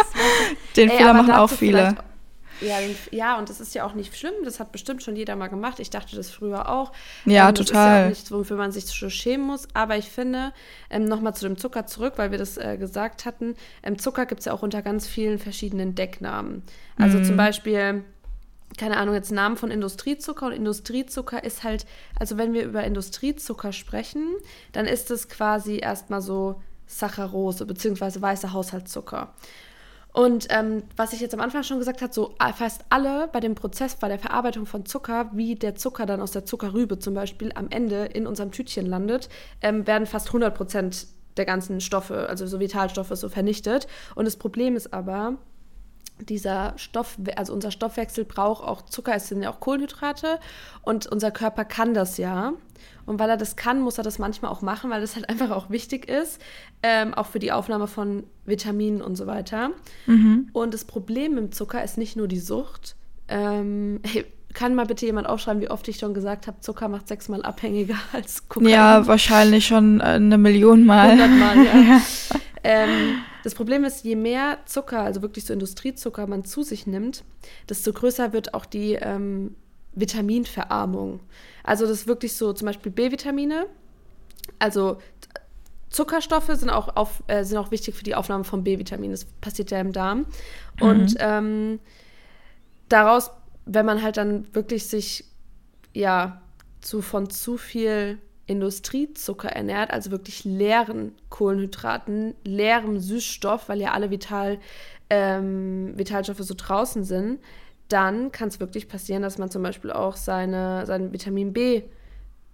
Den 0.76 0.90
Ey, 0.90 0.96
Fehler 0.96 1.14
machen 1.14 1.32
auch 1.32 1.50
viele. 1.50 1.96
Ja, 2.60 2.78
ja, 3.10 3.38
und 3.38 3.48
das 3.48 3.60
ist 3.60 3.74
ja 3.74 3.84
auch 3.84 3.94
nicht 3.94 4.16
schlimm. 4.16 4.34
Das 4.44 4.60
hat 4.60 4.72
bestimmt 4.72 5.02
schon 5.02 5.16
jeder 5.16 5.36
mal 5.36 5.48
gemacht. 5.48 5.78
Ich 5.80 5.90
dachte 5.90 6.16
das 6.16 6.30
früher 6.30 6.68
auch. 6.68 6.92
Ja, 7.24 7.48
ähm, 7.48 7.54
total. 7.54 7.64
Das 7.64 7.68
ist 7.68 7.74
ja 7.74 8.04
auch 8.04 8.08
nichts, 8.08 8.32
wofür 8.32 8.56
man 8.56 8.72
sich 8.72 8.86
so 8.86 9.10
schämen 9.10 9.46
muss. 9.46 9.68
Aber 9.74 9.96
ich 9.96 10.08
finde, 10.10 10.52
ähm, 10.90 11.04
nochmal 11.04 11.34
zu 11.34 11.46
dem 11.46 11.58
Zucker 11.58 11.86
zurück, 11.86 12.14
weil 12.16 12.30
wir 12.30 12.38
das 12.38 12.56
äh, 12.56 12.76
gesagt 12.78 13.24
hatten. 13.24 13.54
Ähm, 13.82 13.98
Zucker 13.98 14.26
gibt 14.26 14.40
es 14.40 14.44
ja 14.46 14.52
auch 14.52 14.62
unter 14.62 14.82
ganz 14.82 15.06
vielen 15.06 15.38
verschiedenen 15.38 15.94
Decknamen. 15.94 16.62
Also 16.98 17.18
mhm. 17.18 17.24
zum 17.24 17.36
Beispiel 17.36 18.04
keine 18.78 18.98
Ahnung, 18.98 19.14
jetzt 19.14 19.32
Namen 19.32 19.56
von 19.56 19.70
Industriezucker 19.70 20.46
und 20.46 20.52
Industriezucker 20.52 21.42
ist 21.42 21.64
halt, 21.64 21.86
also 22.18 22.36
wenn 22.36 22.52
wir 22.52 22.64
über 22.64 22.84
Industriezucker 22.84 23.72
sprechen, 23.72 24.34
dann 24.72 24.86
ist 24.86 25.10
es 25.10 25.28
quasi 25.28 25.78
erstmal 25.78 26.20
so 26.20 26.60
Saccharose 26.86 27.64
beziehungsweise 27.64 28.20
weißer 28.20 28.52
Haushaltszucker. 28.52 29.34
Und 30.16 30.46
ähm, 30.48 30.82
was 30.96 31.12
ich 31.12 31.20
jetzt 31.20 31.34
am 31.34 31.42
Anfang 31.42 31.62
schon 31.62 31.78
gesagt 31.78 32.00
habe, 32.00 32.10
so 32.10 32.34
äh, 32.40 32.50
fast 32.54 32.86
alle 32.88 33.28
bei 33.28 33.40
dem 33.40 33.54
Prozess, 33.54 33.96
bei 33.96 34.08
der 34.08 34.18
Verarbeitung 34.18 34.64
von 34.64 34.86
Zucker, 34.86 35.28
wie 35.34 35.56
der 35.56 35.74
Zucker 35.74 36.06
dann 36.06 36.22
aus 36.22 36.30
der 36.30 36.46
Zuckerrübe 36.46 36.98
zum 36.98 37.12
Beispiel 37.12 37.52
am 37.54 37.68
Ende 37.68 38.06
in 38.06 38.26
unserem 38.26 38.50
Tütchen 38.50 38.86
landet, 38.86 39.28
ähm, 39.60 39.86
werden 39.86 40.06
fast 40.06 40.28
100 40.28 40.54
Prozent 40.54 41.08
der 41.36 41.44
ganzen 41.44 41.82
Stoffe, 41.82 42.30
also 42.30 42.46
so 42.46 42.60
Vitalstoffe, 42.60 43.10
so 43.12 43.28
vernichtet. 43.28 43.88
Und 44.14 44.24
das 44.24 44.38
Problem 44.38 44.74
ist 44.74 44.94
aber, 44.94 45.36
dieser 46.18 46.72
Stoff, 46.76 47.18
also 47.36 47.52
unser 47.52 47.70
Stoffwechsel 47.70 48.24
braucht 48.24 48.64
auch 48.64 48.86
Zucker, 48.86 49.14
es 49.16 49.28
sind 49.28 49.42
ja 49.42 49.50
auch 49.50 49.60
Kohlenhydrate 49.60 50.40
und 50.80 51.06
unser 51.06 51.30
Körper 51.30 51.66
kann 51.66 51.92
das 51.92 52.16
ja. 52.16 52.54
Und 53.06 53.18
weil 53.18 53.30
er 53.30 53.36
das 53.36 53.56
kann, 53.56 53.80
muss 53.80 53.98
er 53.98 54.04
das 54.04 54.18
manchmal 54.18 54.50
auch 54.50 54.62
machen, 54.62 54.90
weil 54.90 55.00
das 55.00 55.14
halt 55.14 55.28
einfach 55.30 55.50
auch 55.50 55.70
wichtig 55.70 56.08
ist, 56.08 56.40
ähm, 56.82 57.14
auch 57.14 57.26
für 57.26 57.38
die 57.38 57.52
Aufnahme 57.52 57.86
von 57.86 58.24
Vitaminen 58.44 59.00
und 59.00 59.16
so 59.16 59.26
weiter. 59.26 59.70
Mhm. 60.06 60.48
Und 60.52 60.74
das 60.74 60.84
Problem 60.84 61.38
im 61.38 61.52
Zucker 61.52 61.82
ist 61.82 61.96
nicht 61.96 62.16
nur 62.16 62.28
die 62.28 62.40
Sucht. 62.40 62.96
Ähm, 63.28 64.00
hey, 64.04 64.24
kann 64.52 64.74
mal 64.74 64.86
bitte 64.86 65.04
jemand 65.04 65.28
aufschreiben, 65.28 65.60
wie 65.60 65.70
oft 65.70 65.86
ich 65.86 65.98
schon 65.98 66.14
gesagt 66.14 66.46
habe, 66.46 66.60
Zucker 66.60 66.88
macht 66.88 67.08
sechsmal 67.08 67.42
abhängiger 67.42 67.96
als 68.12 68.48
Kokain? 68.48 68.70
Ja, 68.70 69.06
wahrscheinlich 69.06 69.66
schon 69.66 70.00
äh, 70.00 70.04
eine 70.04 70.38
Million 70.38 70.84
Mal. 70.84 71.12
Hundertmal, 71.12 71.64
ja. 71.64 71.80
ja. 71.80 72.00
Ähm, 72.68 73.20
das 73.44 73.54
Problem 73.54 73.84
ist, 73.84 74.02
je 74.02 74.16
mehr 74.16 74.58
Zucker, 74.64 75.02
also 75.02 75.22
wirklich 75.22 75.44
so 75.44 75.52
Industriezucker 75.52 76.26
man 76.26 76.44
zu 76.44 76.64
sich 76.64 76.84
nimmt, 76.84 77.22
desto 77.68 77.92
größer 77.92 78.32
wird 78.32 78.54
auch 78.54 78.66
die 78.66 78.94
ähm, 78.94 79.54
Vitaminverarmung. 79.96 81.20
Also 81.64 81.86
das 81.86 82.00
ist 82.00 82.06
wirklich 82.06 82.34
so 82.34 82.52
zum 82.52 82.66
Beispiel 82.66 82.92
B-Vitamine. 82.92 83.66
Also 84.58 84.98
Zuckerstoffe 85.90 86.50
sind 86.52 86.70
auch, 86.70 86.94
auf, 86.94 87.22
äh, 87.26 87.42
sind 87.42 87.58
auch 87.58 87.70
wichtig 87.70 87.94
für 87.94 88.04
die 88.04 88.14
Aufnahme 88.14 88.44
von 88.44 88.62
B-Vitamin. 88.62 89.10
Das 89.10 89.24
passiert 89.24 89.70
ja 89.70 89.80
im 89.80 89.92
Darm. 89.92 90.26
Mhm. 90.80 90.88
Und 90.88 91.14
ähm, 91.18 91.80
daraus, 92.88 93.30
wenn 93.64 93.86
man 93.86 94.02
halt 94.02 94.16
dann 94.16 94.54
wirklich 94.54 94.86
sich 94.86 95.24
ja 95.94 96.40
zu, 96.80 97.02
von 97.02 97.30
zu 97.30 97.56
viel 97.56 98.18
Industriezucker 98.46 99.48
ernährt, 99.48 99.90
also 99.90 100.10
wirklich 100.10 100.44
leeren 100.44 101.12
Kohlenhydraten, 101.30 102.34
leerem 102.44 103.00
Süßstoff, 103.00 103.68
weil 103.68 103.80
ja 103.80 103.92
alle 103.92 104.10
Vital, 104.10 104.58
ähm, 105.10 105.94
Vitalstoffe 105.96 106.38
so 106.40 106.54
draußen 106.56 107.04
sind, 107.04 107.40
dann 107.88 108.32
kann 108.32 108.48
es 108.48 108.60
wirklich 108.60 108.88
passieren, 108.88 109.22
dass 109.22 109.38
man 109.38 109.50
zum 109.50 109.62
Beispiel 109.62 109.92
auch 109.92 110.16
seine, 110.16 110.86
sein 110.86 111.12
Vitamin 111.12 111.52
B 111.52 111.82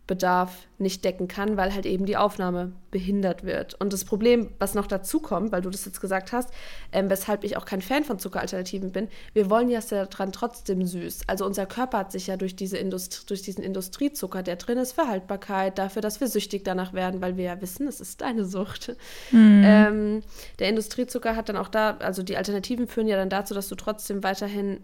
Bedarf 0.08 0.66
nicht 0.78 1.04
decken 1.04 1.28
kann, 1.28 1.56
weil 1.56 1.72
halt 1.72 1.86
eben 1.86 2.06
die 2.06 2.16
Aufnahme 2.16 2.72
behindert 2.90 3.44
wird. 3.44 3.80
Und 3.80 3.92
das 3.92 4.04
Problem, 4.04 4.50
was 4.58 4.74
noch 4.74 4.88
dazu 4.88 5.20
kommt, 5.20 5.52
weil 5.52 5.62
du 5.62 5.70
das 5.70 5.84
jetzt 5.84 6.00
gesagt 6.00 6.32
hast, 6.32 6.50
ähm, 6.90 7.08
weshalb 7.08 7.44
ich 7.44 7.56
auch 7.56 7.64
kein 7.64 7.80
Fan 7.80 8.02
von 8.02 8.18
Zuckeralternativen 8.18 8.90
bin, 8.90 9.06
wir 9.32 9.48
wollen 9.48 9.70
ja 9.70 9.80
daran 9.80 10.32
trotzdem 10.32 10.84
süß. 10.84 11.20
Also 11.28 11.46
unser 11.46 11.66
Körper 11.66 11.98
hat 11.98 12.12
sich 12.12 12.26
ja 12.26 12.36
durch, 12.36 12.56
diese 12.56 12.78
Indust 12.78 13.30
durch 13.30 13.42
diesen 13.42 13.62
Industriezucker, 13.62 14.42
der 14.42 14.56
drin 14.56 14.76
ist, 14.76 14.92
für 14.92 15.06
Haltbarkeit, 15.06 15.78
dafür, 15.78 16.02
dass 16.02 16.20
wir 16.20 16.26
süchtig 16.26 16.64
danach 16.64 16.92
werden, 16.92 17.20
weil 17.20 17.36
wir 17.36 17.44
ja 17.44 17.60
wissen, 17.60 17.86
es 17.86 18.00
ist 18.00 18.24
eine 18.24 18.44
Sucht. 18.44 18.96
Mhm. 19.30 19.62
Ähm, 19.64 20.22
der 20.58 20.68
Industriezucker 20.68 21.36
hat 21.36 21.48
dann 21.48 21.56
auch 21.56 21.68
da, 21.68 21.96
also 22.00 22.24
die 22.24 22.36
Alternativen 22.36 22.88
führen 22.88 23.06
ja 23.06 23.16
dann 23.16 23.30
dazu, 23.30 23.54
dass 23.54 23.68
du 23.68 23.76
trotzdem 23.76 24.24
weiterhin 24.24 24.80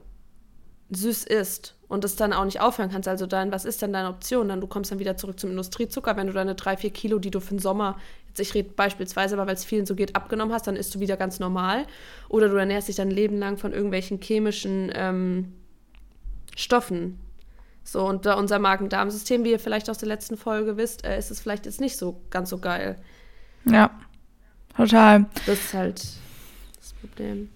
süß 0.91 1.25
isst 1.25 1.75
und 1.89 2.05
es 2.05 2.17
dann 2.17 2.33
auch 2.33 2.45
nicht 2.45 2.61
aufhören 2.61 2.91
kannst. 2.91 3.09
Also 3.09 3.27
dann, 3.27 3.53
was 3.53 3.65
ist 3.65 3.83
denn 3.83 3.93
deine 3.93 4.09
Option? 4.09 4.49
Dann 4.49 4.61
du 4.61 4.67
kommst 4.67 4.91
dann 4.91 4.99
wieder 4.99 5.17
zurück 5.17 5.39
zum 5.39 5.51
Industriezucker. 5.51 6.17
Wenn 6.17 6.27
du 6.27 6.33
deine 6.33 6.55
drei, 6.55 6.77
vier 6.77 6.91
Kilo, 6.91 7.19
die 7.19 7.31
du 7.31 7.41
für 7.41 7.55
den 7.55 7.59
Sommer, 7.59 7.99
jetzt 8.29 8.41
ich 8.41 8.55
rede 8.55 8.71
beispielsweise, 8.71 9.35
aber 9.35 9.47
weil 9.47 9.55
es 9.55 9.65
vielen 9.65 9.87
so 9.87 9.95
geht, 9.95 10.17
abgenommen 10.17 10.53
hast, 10.53 10.67
dann 10.67 10.77
isst 10.77 10.95
du 10.95 11.01
wieder 11.01 11.17
ganz 11.17 11.41
normal. 11.41 11.87
Oder 12.29 12.49
du 12.49 12.57
ernährst 12.57 12.89
dich 12.89 12.97
dein 12.97 13.11
Leben 13.11 13.39
lang 13.39 13.57
von 13.59 13.73
irgendwelchen 13.73 14.21
chemischen 14.21 14.91
ähm, 14.95 15.53
Stoffen. 16.57 17.19
So, 17.85 18.07
und 18.07 18.27
da 18.27 18.35
unser 18.35 18.59
Magen-Darm-System, 18.59 19.45
wie 19.45 19.53
ihr 19.53 19.59
vielleicht 19.59 19.89
aus 19.89 19.97
der 19.97 20.09
letzten 20.09 20.37
Folge 20.37 20.77
wisst, 20.77 21.07
äh, 21.07 21.19
ist 21.19 21.31
es 21.31 21.41
vielleicht 21.41 21.65
jetzt 21.65 21.81
nicht 21.81 21.97
so 21.97 22.21
ganz 22.29 22.51
so 22.51 22.59
geil. 22.59 22.97
Ja, 23.65 23.91
total. 24.77 25.27
Das 25.47 25.59
ist 25.59 25.75
halt 25.75 26.01
das 26.01 26.93
Problem. 27.01 27.49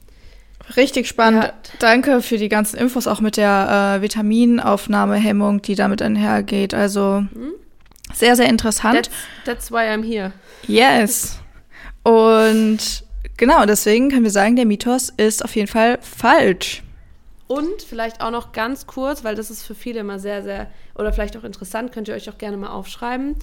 Richtig 0.77 1.09
spannend. 1.09 1.45
Ja. 1.45 1.53
Danke 1.79 2.23
für 2.23 2.39
die 2.39 2.49
ganzen 2.49 2.77
Infos, 2.79 3.07
auch 3.07 3.21
mit 3.21 3.37
der 3.37 3.97
äh, 3.99 4.03
Vitaminaufnahmehemmung, 4.03 5.63
die 5.63 5.75
damit 5.75 6.03
einhergeht. 6.03 6.75
Also 6.75 7.25
mhm. 7.33 7.55
sehr, 8.15 8.37
sehr 8.37 8.49
interessant. 8.49 9.11
That's, 9.45 9.69
that's 9.69 9.73
why 9.73 9.89
I'm 9.89 10.05
here. 10.05 10.33
Yes. 10.67 11.39
Und 12.03 13.05
genau, 13.37 13.67
deswegen 13.67 14.11
können 14.11 14.25
wir 14.25 14.31
sagen, 14.31 14.57
der 14.57 14.67
Mythos 14.67 15.13
ist 15.17 15.45
auf 15.45 15.55
jeden 15.57 15.69
Fall 15.69 15.99
falsch. 16.01 16.83
Und 17.49 17.83
vielleicht 17.83 18.23
auch 18.23 18.31
noch 18.31 18.53
ganz 18.53 18.87
kurz, 18.87 19.25
weil 19.25 19.35
das 19.35 19.51
ist 19.51 19.65
für 19.65 19.75
viele 19.75 20.01
immer 20.01 20.19
sehr, 20.19 20.43
sehr, 20.43 20.71
oder 20.95 21.13
vielleicht 21.13 21.37
auch 21.37 21.45
interessant, 21.45 21.93
könnt 21.93 22.09
ihr 22.09 22.15
euch 22.15 22.31
auch 22.31 22.39
gerne 22.39 22.57
mal 22.57 22.71
aufschreiben. 22.71 23.37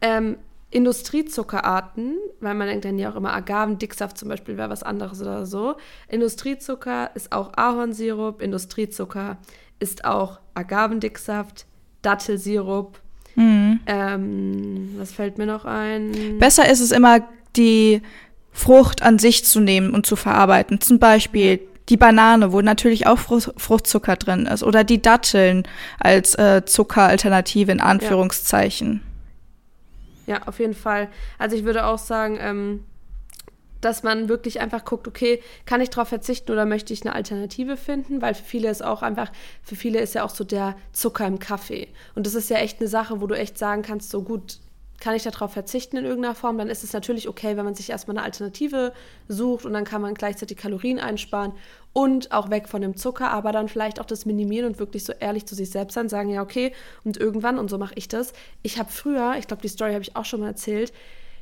Ähm, 0.00 0.36
Industriezuckerarten, 0.70 2.16
weil 2.40 2.54
man 2.54 2.66
denkt 2.66 2.84
dann 2.84 2.98
ja 2.98 3.10
auch 3.10 3.16
immer 3.16 3.32
Agavendicksaft 3.32 4.18
zum 4.18 4.28
Beispiel 4.28 4.56
wäre 4.56 4.68
was 4.68 4.82
anderes 4.82 5.20
oder 5.20 5.46
so. 5.46 5.76
Industriezucker 6.08 7.10
ist 7.14 7.32
auch 7.32 7.52
Ahornsirup, 7.56 8.42
Industriezucker 8.42 9.38
ist 9.78 10.04
auch 10.04 10.40
Agavendicksaft, 10.54 11.66
Dattelsirup. 12.02 13.00
Mhm. 13.36 13.80
Ähm, 13.86 14.94
was 14.96 15.12
fällt 15.12 15.38
mir 15.38 15.46
noch 15.46 15.64
ein? 15.64 16.38
Besser 16.38 16.68
ist 16.68 16.80
es 16.80 16.90
immer, 16.90 17.20
die 17.56 18.02
Frucht 18.50 19.02
an 19.02 19.18
sich 19.18 19.44
zu 19.44 19.60
nehmen 19.60 19.90
und 19.90 20.06
zu 20.06 20.16
verarbeiten. 20.16 20.80
Zum 20.80 20.98
Beispiel 20.98 21.60
die 21.88 21.96
Banane, 21.96 22.52
wo 22.52 22.60
natürlich 22.62 23.06
auch 23.06 23.18
Fruchtzucker 23.18 24.16
drin 24.16 24.46
ist, 24.46 24.62
oder 24.62 24.82
die 24.82 25.00
Datteln 25.00 25.62
als 26.00 26.34
äh, 26.34 26.64
Zuckeralternative 26.64 27.70
in 27.70 27.80
Anführungszeichen. 27.80 28.94
Ja. 28.94 29.15
Ja, 30.26 30.42
auf 30.46 30.58
jeden 30.58 30.74
Fall. 30.74 31.08
Also 31.38 31.56
ich 31.56 31.64
würde 31.64 31.86
auch 31.86 31.98
sagen, 31.98 32.36
ähm, 32.40 32.84
dass 33.80 34.02
man 34.02 34.28
wirklich 34.28 34.60
einfach 34.60 34.84
guckt, 34.84 35.06
okay, 35.06 35.40
kann 35.64 35.80
ich 35.80 35.90
darauf 35.90 36.08
verzichten 36.08 36.50
oder 36.50 36.66
möchte 36.66 36.92
ich 36.92 37.02
eine 37.02 37.14
Alternative 37.14 37.76
finden? 37.76 38.20
Weil 38.22 38.34
für 38.34 38.42
viele 38.42 38.68
ist 38.68 38.84
auch 38.84 39.02
einfach, 39.02 39.30
für 39.62 39.76
viele 39.76 40.00
ist 40.00 40.14
ja 40.14 40.24
auch 40.24 40.30
so 40.30 40.44
der 40.44 40.74
Zucker 40.92 41.26
im 41.26 41.38
Kaffee. 41.38 41.88
Und 42.14 42.26
das 42.26 42.34
ist 42.34 42.50
ja 42.50 42.56
echt 42.58 42.80
eine 42.80 42.88
Sache, 42.88 43.20
wo 43.20 43.26
du 43.26 43.36
echt 43.36 43.58
sagen 43.58 43.82
kannst, 43.82 44.10
so 44.10 44.22
gut, 44.22 44.58
kann 45.00 45.14
ich 45.14 45.22
darauf 45.22 45.52
verzichten 45.52 45.96
in 45.96 46.04
irgendeiner 46.04 46.34
Form, 46.34 46.58
dann 46.58 46.68
ist 46.68 46.84
es 46.84 46.92
natürlich 46.92 47.28
okay, 47.28 47.56
wenn 47.56 47.64
man 47.64 47.74
sich 47.74 47.90
erstmal 47.90 48.16
eine 48.16 48.24
Alternative 48.24 48.92
sucht 49.28 49.64
und 49.64 49.72
dann 49.72 49.84
kann 49.84 50.02
man 50.02 50.14
gleichzeitig 50.14 50.56
Kalorien 50.56 50.98
einsparen 50.98 51.52
und 51.92 52.32
auch 52.32 52.50
weg 52.50 52.68
von 52.68 52.82
dem 52.82 52.96
Zucker, 52.96 53.30
aber 53.30 53.52
dann 53.52 53.68
vielleicht 53.68 54.00
auch 54.00 54.04
das 54.04 54.26
minimieren 54.26 54.66
und 54.66 54.78
wirklich 54.78 55.04
so 55.04 55.12
ehrlich 55.12 55.46
zu 55.46 55.54
sich 55.54 55.70
selbst 55.70 55.94
sein, 55.94 56.08
sagen, 56.08 56.30
ja, 56.30 56.42
okay, 56.42 56.72
und 57.04 57.16
irgendwann, 57.16 57.58
und 57.58 57.70
so 57.70 57.78
mache 57.78 57.94
ich 57.96 58.08
das. 58.08 58.32
Ich 58.62 58.78
habe 58.78 58.90
früher, 58.90 59.36
ich 59.38 59.46
glaube, 59.46 59.62
die 59.62 59.68
Story 59.68 59.92
habe 59.92 60.02
ich 60.02 60.16
auch 60.16 60.24
schon 60.24 60.40
mal 60.40 60.48
erzählt, 60.48 60.92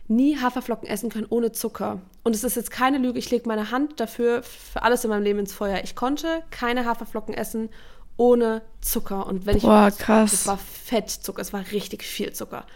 nie 0.09 0.39
Haferflocken 0.39 0.89
essen 0.89 1.11
können 1.11 1.27
ohne 1.29 1.53
Zucker. 1.53 2.01
Und 2.23 2.35
es 2.35 2.45
ist 2.45 2.57
jetzt 2.57 2.71
keine 2.71 2.99
Lüge, 2.99 3.19
ich 3.19 3.31
lege 3.31 3.49
meine 3.49 3.71
Hand 3.71 4.01
dafür 4.01 4.43
für 4.43 4.83
alles 4.83 5.05
in 5.05 5.11
meinem 5.11 5.23
Leben 5.23 5.39
ins 5.39 5.53
Feuer. 5.53 5.81
Ich 5.83 5.97
konnte 5.97 6.43
keine 6.51 6.85
Haferflocken 6.85 7.35
essen 7.35 7.71
ohne 8.17 8.63
Zucker. 8.81 9.27
Und 9.27 9.47
wenn 9.47 9.57
ich. 9.57 9.63
Boah, 9.63 9.91
krass. 9.91 10.31
Das 10.31 10.47
war 10.47 10.59
Fettzucker, 10.59 11.41
es 11.41 11.53
war 11.53 11.65
richtig 11.73 12.03
viel 12.03 12.33
Zucker. 12.33 12.67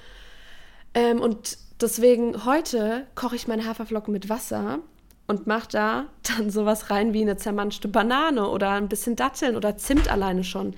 Ähm, 0.94 1.20
und 1.20 1.58
deswegen 1.80 2.44
heute 2.44 3.06
koche 3.14 3.36
ich 3.36 3.48
meine 3.48 3.66
Haferflocken 3.66 4.12
mit 4.12 4.28
Wasser 4.28 4.80
und 5.26 5.46
mache 5.46 5.68
da 5.70 6.06
dann 6.22 6.50
sowas 6.50 6.90
rein 6.90 7.12
wie 7.12 7.22
eine 7.22 7.36
zermanschte 7.36 7.88
Banane 7.88 8.48
oder 8.48 8.70
ein 8.70 8.88
bisschen 8.88 9.16
Datteln 9.16 9.56
oder 9.56 9.76
Zimt 9.76 10.10
alleine 10.10 10.44
schon. 10.44 10.74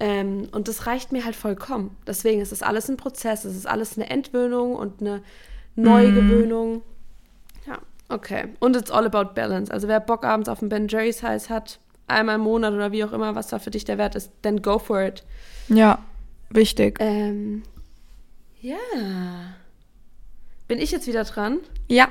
Ähm, 0.00 0.48
und 0.52 0.66
das 0.66 0.86
reicht 0.86 1.12
mir 1.12 1.24
halt 1.24 1.36
vollkommen. 1.36 1.96
Deswegen 2.06 2.40
ist 2.40 2.52
es 2.52 2.62
alles 2.62 2.88
ein 2.88 2.96
Prozess, 2.96 3.44
es 3.44 3.54
ist 3.54 3.68
alles 3.68 3.96
eine 3.96 4.08
Entwöhnung 4.08 4.74
und 4.74 5.00
eine 5.00 5.22
Neugewöhnung. 5.76 6.76
Mm. 6.76 7.68
Ja, 7.68 7.78
okay. 8.08 8.48
Und 8.58 8.76
it's 8.76 8.90
all 8.90 9.04
about 9.04 9.34
balance. 9.34 9.70
Also 9.70 9.88
wer 9.88 10.00
Bock 10.00 10.24
abends 10.24 10.48
auf 10.48 10.62
ein 10.62 10.70
Ben 10.70 10.88
Jerry's 10.88 11.22
Heiß 11.22 11.50
hat, 11.50 11.78
einmal 12.08 12.36
im 12.36 12.40
Monat 12.40 12.72
oder 12.72 12.92
wie 12.92 13.04
auch 13.04 13.12
immer, 13.12 13.34
was 13.34 13.48
da 13.48 13.58
für 13.58 13.70
dich 13.70 13.84
der 13.84 13.98
Wert 13.98 14.14
ist, 14.14 14.32
dann 14.40 14.62
go 14.62 14.78
for 14.78 15.02
it. 15.02 15.22
Ja, 15.68 15.98
wichtig. 16.48 16.96
Ähm, 17.00 17.62
ja. 18.60 19.54
Bin 20.68 20.78
ich 20.78 20.90
jetzt 20.90 21.06
wieder 21.06 21.24
dran? 21.24 21.58
Ja. 21.88 22.08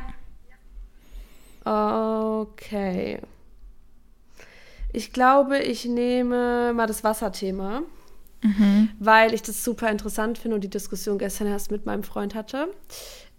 Okay. 1.63 3.19
Ich 4.91 5.13
glaube, 5.13 5.59
ich 5.59 5.85
nehme 5.85 6.73
mal 6.73 6.87
das 6.87 7.03
Wasserthema, 7.03 7.83
mhm. 8.41 8.89
weil 8.99 9.33
ich 9.33 9.43
das 9.43 9.63
super 9.63 9.89
interessant 9.91 10.37
finde 10.37 10.55
und 10.55 10.61
die 10.61 10.69
Diskussion 10.69 11.19
gestern 11.19 11.47
erst 11.47 11.69
mit 11.69 11.85
meinem 11.85 12.03
Freund 12.03 12.33
hatte. 12.33 12.69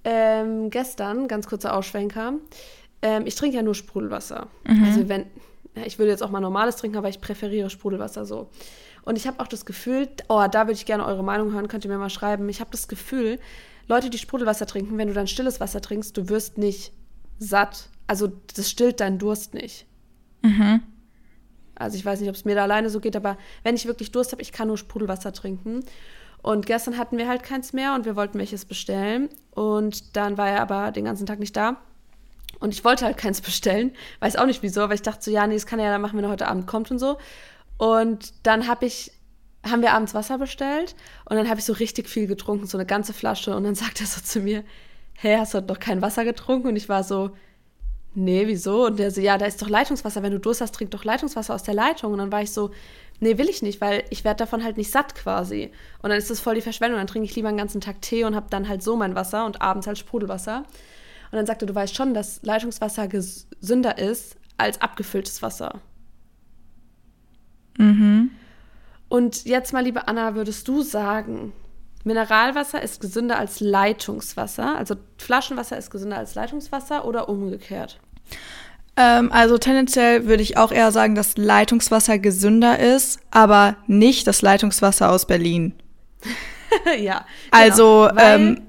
Ähm, 0.05 0.71
gestern, 0.71 1.29
ganz 1.29 1.47
kurzer 1.49 1.75
Ausschwenker, 1.77 2.35
ähm, 3.03 3.27
ich 3.27 3.35
trinke 3.35 3.57
ja 3.57 3.63
nur 3.63 3.75
Sprudelwasser. 3.75 4.47
Mhm. 4.65 4.85
Also 4.85 5.09
wenn, 5.09 5.27
ich 5.85 5.99
würde 5.99 6.11
jetzt 6.13 6.23
auch 6.23 6.31
mal 6.31 6.41
normales 6.41 6.77
trinken, 6.77 6.97
aber 6.97 7.09
ich 7.09 7.21
präferiere 7.21 7.69
Sprudelwasser 7.69 8.25
so. 8.25 8.49
Und 9.03 9.17
ich 9.17 9.27
habe 9.27 9.41
auch 9.41 9.49
das 9.49 9.65
Gefühl, 9.65 10.09
oh, 10.29 10.47
da 10.51 10.63
würde 10.63 10.73
ich 10.73 10.87
gerne 10.87 11.07
eure 11.07 11.25
Meinung 11.25 11.53
hören, 11.53 11.69
könnt 11.69 11.85
ihr 11.85 11.91
mir 11.91 11.99
mal 11.99 12.11
schreiben. 12.11 12.49
Ich 12.49 12.61
habe 12.61 12.71
das 12.71 12.89
Gefühl, 12.89 13.39
Leute, 13.87 14.11
die 14.11 14.19
Sprudelwasser 14.19 14.67
trinken, 14.67 14.99
wenn 14.99 15.09
du 15.09 15.15
dann 15.15 15.27
stilles 15.27 15.61
Wasser 15.61 15.81
trinkst, 15.81 16.17
du 16.17 16.29
wirst 16.29 16.59
nicht 16.59 16.93
satt. 17.39 17.89
Also 18.07 18.33
das 18.55 18.71
stillt 18.71 19.01
deinen 19.01 19.19
Durst 19.19 19.55
nicht. 19.55 19.87
Mhm. 20.43 20.83
Also 21.75 21.97
ich 21.97 22.05
weiß 22.05 22.21
nicht, 22.21 22.29
ob 22.29 22.37
es 22.37 22.45
mir 22.45 22.55
da 22.55 22.63
alleine 22.63 22.91
so 22.91 23.01
geht, 23.01 23.17
aber 23.17 23.39
wenn 23.63 23.75
ich 23.75 23.87
wirklich 23.87 24.13
Durst 24.13 24.33
habe, 24.33 24.43
ich 24.43 24.53
kann 24.53 24.69
nur 24.69 24.77
Sprudelwasser 24.77 25.33
trinken. 25.33 25.81
Und 26.43 26.67
gestern 26.67 26.99
hatten 26.99 27.19
wir 27.19 27.29
halt 27.29 27.43
keins 27.43 27.73
mehr 27.73 27.95
und 27.95 28.05
wir 28.05 28.17
wollten 28.17 28.39
welches 28.39 28.65
bestellen. 28.65 29.29
Und 29.51 30.17
dann 30.17 30.39
war 30.39 30.49
er 30.49 30.61
aber 30.61 30.91
den 30.93 31.05
ganzen 31.05 31.27
Tag 31.27 31.39
nicht 31.39 31.57
da. 31.57 31.79
Und 32.61 32.75
ich 32.75 32.85
wollte 32.85 33.05
halt 33.05 33.17
keins 33.17 33.41
bestellen. 33.41 33.93
Weiß 34.21 34.37
auch 34.37 34.47
nicht 34.47 34.63
wieso, 34.63 34.83
weil 34.83 34.95
ich 34.95 35.03
dachte 35.03 35.25
so, 35.25 35.31
ja, 35.31 35.47
nee, 35.47 35.55
das 35.55 35.67
kann 35.67 35.79
er 35.79 35.87
ja 35.87 35.93
dann 35.93 36.03
machen, 36.03 36.17
wenn 36.17 36.25
er 36.25 36.31
heute 36.31 36.49
Abend 36.49 36.67
kommt 36.67 36.91
und 36.91 36.99
so. 36.99 37.19
Und 37.81 38.35
dann 38.43 38.69
habe 38.69 38.85
ich, 38.85 39.11
haben 39.67 39.81
wir 39.81 39.95
abends 39.95 40.13
Wasser 40.13 40.37
bestellt 40.37 40.95
und 41.25 41.37
dann 41.37 41.49
habe 41.49 41.61
ich 41.61 41.65
so 41.65 41.73
richtig 41.73 42.11
viel 42.11 42.27
getrunken, 42.27 42.67
so 42.67 42.77
eine 42.77 42.85
ganze 42.85 43.15
Flasche. 43.15 43.57
Und 43.57 43.65
dann 43.65 43.75
sagt 43.83 44.03
er 44.03 44.07
so 44.07 44.21
zu 44.21 44.41
mir, 44.41 44.65
hä, 45.15 45.39
hast 45.39 45.55
du 45.55 45.59
heute 45.59 45.69
noch 45.69 45.79
kein 45.79 46.03
Wasser 46.03 46.27
getrunken? 46.27 46.69
Und 46.69 46.77
ich 46.77 46.91
war 46.91 47.05
so, 47.05 47.31
nee, 48.13 48.47
wieso? 48.47 48.85
Und 48.85 48.99
der 48.99 49.11
so, 49.11 49.23
ja, 49.23 49.39
da 49.39 49.47
ist 49.47 49.63
doch 49.63 49.71
Leitungswasser. 49.71 50.23
Wenn 50.23 50.33
du 50.33 50.39
Durst 50.39 50.61
hast, 50.61 50.75
trink 50.75 50.91
doch 50.91 51.05
Leitungswasser 51.05 51.55
aus 51.55 51.63
der 51.63 51.73
Leitung. 51.73 52.13
Und 52.13 52.19
dann 52.19 52.31
war 52.31 52.43
ich 52.43 52.53
so, 52.53 52.71
nee, 53.19 53.39
will 53.39 53.49
ich 53.49 53.63
nicht, 53.63 53.81
weil 53.81 54.05
ich 54.11 54.25
werde 54.25 54.41
davon 54.41 54.63
halt 54.63 54.77
nicht 54.77 54.91
satt 54.91 55.15
quasi. 55.15 55.73
Und 56.03 56.11
dann 56.11 56.19
ist 56.19 56.29
das 56.29 56.41
voll 56.41 56.57
die 56.57 56.61
Verschwendung. 56.61 56.99
Dann 56.99 57.07
trinke 57.07 57.25
ich 57.25 57.35
lieber 57.35 57.49
einen 57.49 57.57
ganzen 57.57 57.81
Tag 57.81 58.03
Tee 58.03 58.25
und 58.25 58.37
habe 58.37 58.49
dann 58.51 58.69
halt 58.69 58.83
so 58.83 58.95
mein 58.95 59.15
Wasser 59.15 59.47
und 59.47 59.63
abends 59.63 59.87
halt 59.87 59.97
Sprudelwasser. 59.97 60.65
Und 61.31 61.37
dann 61.37 61.47
sagte, 61.47 61.65
du 61.65 61.75
weißt 61.75 61.97
schon, 61.97 62.13
dass 62.13 62.43
Leitungswasser 62.43 63.09
gesünder 63.09 63.97
ist 63.97 64.37
als 64.59 64.83
abgefülltes 64.83 65.41
Wasser. 65.41 65.81
Mhm. 67.79 68.31
Und 69.09 69.45
jetzt 69.45 69.73
mal, 69.73 69.83
liebe 69.83 70.07
Anna, 70.07 70.35
würdest 70.35 70.69
du 70.69 70.83
sagen, 70.83 71.53
Mineralwasser 72.05 72.81
ist 72.81 73.01
gesünder 73.01 73.39
als 73.39 73.61
Leitungswasser? 73.61 74.77
Also 74.77 74.95
Flaschenwasser 75.19 75.77
ist 75.77 75.91
gesünder 75.91 76.17
als 76.17 76.35
Leitungswasser 76.35 77.05
oder 77.05 77.29
umgekehrt? 77.29 78.01
Ähm, 78.97 79.31
also 79.33 79.59
tendenziell 79.59 80.27
würde 80.27 80.43
ich 80.43 80.57
auch 80.57 80.73
eher 80.73 80.93
sagen, 80.93 81.15
dass 81.15 81.37
Leitungswasser 81.37 82.19
gesünder 82.19 82.79
ist, 82.79 83.21
aber 83.31 83.77
nicht 83.87 84.27
das 84.27 84.43
Leitungswasser 84.43 85.11
aus 85.11 85.27
Berlin. 85.27 85.75
ja. 86.99 87.25
Genau. 87.51 87.65
Also, 87.65 88.09
ähm, 88.17 88.63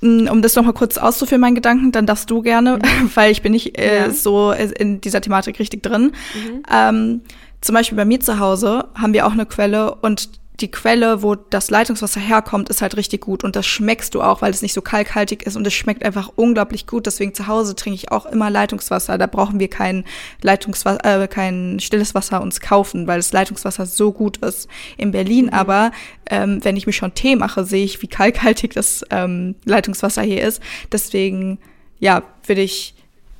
um 0.00 0.42
das 0.42 0.56
nochmal 0.56 0.74
kurz 0.74 0.98
auszuführen, 0.98 1.40
meinen 1.40 1.54
Gedanken, 1.54 1.92
dann 1.92 2.06
darfst 2.06 2.30
du 2.30 2.42
gerne, 2.42 2.78
mhm. 2.78 3.10
weil 3.14 3.30
ich 3.30 3.42
bin 3.42 3.52
nicht 3.52 3.78
äh, 3.78 4.06
ja. 4.06 4.10
so 4.10 4.52
in 4.52 5.00
dieser 5.00 5.20
Thematik 5.20 5.58
richtig 5.58 5.82
drin. 5.82 6.12
Mhm. 6.34 6.62
Ähm, 6.70 7.20
zum 7.62 7.74
Beispiel 7.74 7.96
bei 7.96 8.04
mir 8.04 8.20
zu 8.20 8.38
Hause 8.38 8.88
haben 8.94 9.14
wir 9.14 9.26
auch 9.26 9.32
eine 9.32 9.46
Quelle 9.46 9.94
und 9.94 10.42
die 10.60 10.70
Quelle, 10.70 11.22
wo 11.22 11.34
das 11.34 11.70
Leitungswasser 11.70 12.20
herkommt, 12.20 12.68
ist 12.68 12.82
halt 12.82 12.96
richtig 12.96 13.22
gut 13.22 13.42
und 13.42 13.56
das 13.56 13.66
schmeckst 13.66 14.14
du 14.14 14.22
auch, 14.22 14.42
weil 14.42 14.52
es 14.52 14.62
nicht 14.62 14.74
so 14.74 14.82
kalkhaltig 14.82 15.44
ist 15.44 15.56
und 15.56 15.66
es 15.66 15.72
schmeckt 15.72 16.04
einfach 16.04 16.30
unglaublich 16.36 16.86
gut. 16.86 17.06
Deswegen 17.06 17.34
zu 17.34 17.46
Hause 17.46 17.74
trinke 17.74 17.96
ich 17.96 18.12
auch 18.12 18.26
immer 18.26 18.50
Leitungswasser. 18.50 19.16
Da 19.18 19.26
brauchen 19.26 19.58
wir 19.58 19.68
kein 19.68 20.04
Leitungswasser, 20.42 21.22
äh, 21.22 21.26
kein 21.26 21.80
stilles 21.80 22.14
Wasser 22.14 22.42
uns 22.42 22.60
kaufen, 22.60 23.06
weil 23.06 23.18
das 23.18 23.32
Leitungswasser 23.32 23.86
so 23.86 24.12
gut 24.12 24.36
ist. 24.38 24.68
In 24.96 25.10
Berlin 25.10 25.46
mhm. 25.46 25.52
aber, 25.52 25.90
ähm, 26.30 26.60
wenn 26.62 26.76
ich 26.76 26.86
mir 26.86 26.92
schon 26.92 27.14
Tee 27.14 27.34
mache, 27.34 27.64
sehe 27.64 27.84
ich, 27.84 28.02
wie 28.02 28.08
kalkhaltig 28.08 28.74
das 28.74 29.04
ähm, 29.10 29.56
Leitungswasser 29.64 30.22
hier 30.22 30.42
ist. 30.46 30.62
Deswegen, 30.92 31.58
ja, 31.98 32.22
würde 32.46 32.62
ich 32.62 32.94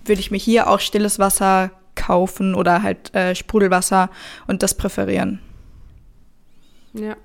würde 0.04 0.20
ich 0.20 0.30
mir 0.30 0.38
hier 0.38 0.68
auch 0.68 0.80
stilles 0.80 1.18
Wasser 1.18 1.70
kaufen 1.94 2.54
oder 2.54 2.82
halt 2.82 3.14
äh, 3.14 3.34
Sprudelwasser 3.34 4.10
und 4.46 4.62
das 4.62 4.74
präferieren. 4.74 5.40
Ja. 6.92 7.16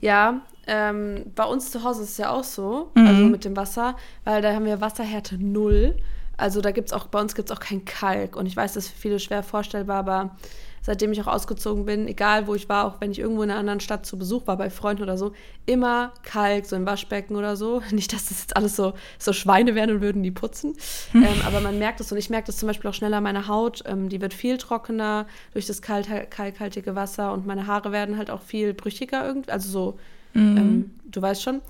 Ja, 0.00 0.42
ähm, 0.66 1.26
bei 1.34 1.44
uns 1.44 1.70
zu 1.70 1.82
Hause 1.82 2.02
ist 2.02 2.10
es 2.10 2.18
ja 2.18 2.30
auch 2.30 2.44
so, 2.44 2.90
mhm. 2.94 3.06
also 3.06 3.24
mit 3.24 3.44
dem 3.44 3.56
Wasser, 3.56 3.96
weil 4.24 4.40
da 4.40 4.52
haben 4.52 4.64
wir 4.64 4.80
Wasserhärte 4.80 5.36
null. 5.42 5.96
Also 6.36 6.60
da 6.60 6.70
gibt 6.70 6.88
es 6.88 6.92
auch, 6.92 7.06
bei 7.06 7.20
uns 7.20 7.34
gibt 7.34 7.50
es 7.50 7.56
auch 7.56 7.60
kein 7.60 7.84
Kalk. 7.84 8.36
Und 8.36 8.46
ich 8.46 8.56
weiß, 8.56 8.74
das 8.74 8.86
ist 8.86 8.92
für 8.92 8.98
viele 8.98 9.18
schwer 9.20 9.42
vorstellbar, 9.42 9.98
aber 9.98 10.36
seitdem 10.84 11.12
ich 11.12 11.22
auch 11.22 11.26
ausgezogen 11.26 11.86
bin, 11.86 12.06
egal 12.06 12.46
wo 12.46 12.54
ich 12.54 12.68
war, 12.68 12.84
auch 12.84 13.00
wenn 13.00 13.10
ich 13.10 13.18
irgendwo 13.18 13.42
in 13.42 13.50
einer 13.50 13.58
anderen 13.58 13.80
Stadt 13.80 14.04
zu 14.04 14.18
Besuch 14.18 14.46
war, 14.46 14.58
bei 14.58 14.68
Freunden 14.68 15.02
oder 15.02 15.16
so, 15.16 15.32
immer 15.64 16.12
Kalk, 16.24 16.66
so 16.66 16.76
im 16.76 16.84
Waschbecken 16.84 17.36
oder 17.36 17.56
so. 17.56 17.82
Nicht, 17.90 18.12
dass 18.12 18.26
das 18.26 18.40
jetzt 18.40 18.56
alles 18.56 18.76
so, 18.76 18.92
so 19.18 19.32
Schweine 19.32 19.74
wären 19.74 19.90
und 19.90 20.00
würden 20.02 20.22
die 20.22 20.30
putzen. 20.30 20.74
Hm. 21.12 21.22
Ähm, 21.22 21.42
aber 21.46 21.60
man 21.60 21.78
merkt 21.78 22.00
es 22.00 22.12
und 22.12 22.18
ich 22.18 22.28
merke 22.28 22.48
das 22.48 22.58
zum 22.58 22.66
Beispiel 22.66 22.90
auch 22.90 22.94
schneller 22.94 23.16
an 23.16 23.22
meiner 23.22 23.48
Haut. 23.48 23.82
Ähm, 23.86 24.10
die 24.10 24.20
wird 24.20 24.34
viel 24.34 24.58
trockener 24.58 25.26
durch 25.54 25.66
das 25.66 25.80
kalt, 25.80 26.08
kalkhaltige 26.30 26.94
Wasser 26.94 27.32
und 27.32 27.46
meine 27.46 27.66
Haare 27.66 27.90
werden 27.90 28.18
halt 28.18 28.30
auch 28.30 28.42
viel 28.42 28.74
brüchiger 28.74 29.26
irgendwie. 29.26 29.52
Also 29.52 29.70
so, 29.70 29.98
mhm. 30.34 30.56
ähm, 30.56 30.90
du 31.06 31.22
weißt 31.22 31.42
schon. 31.42 31.62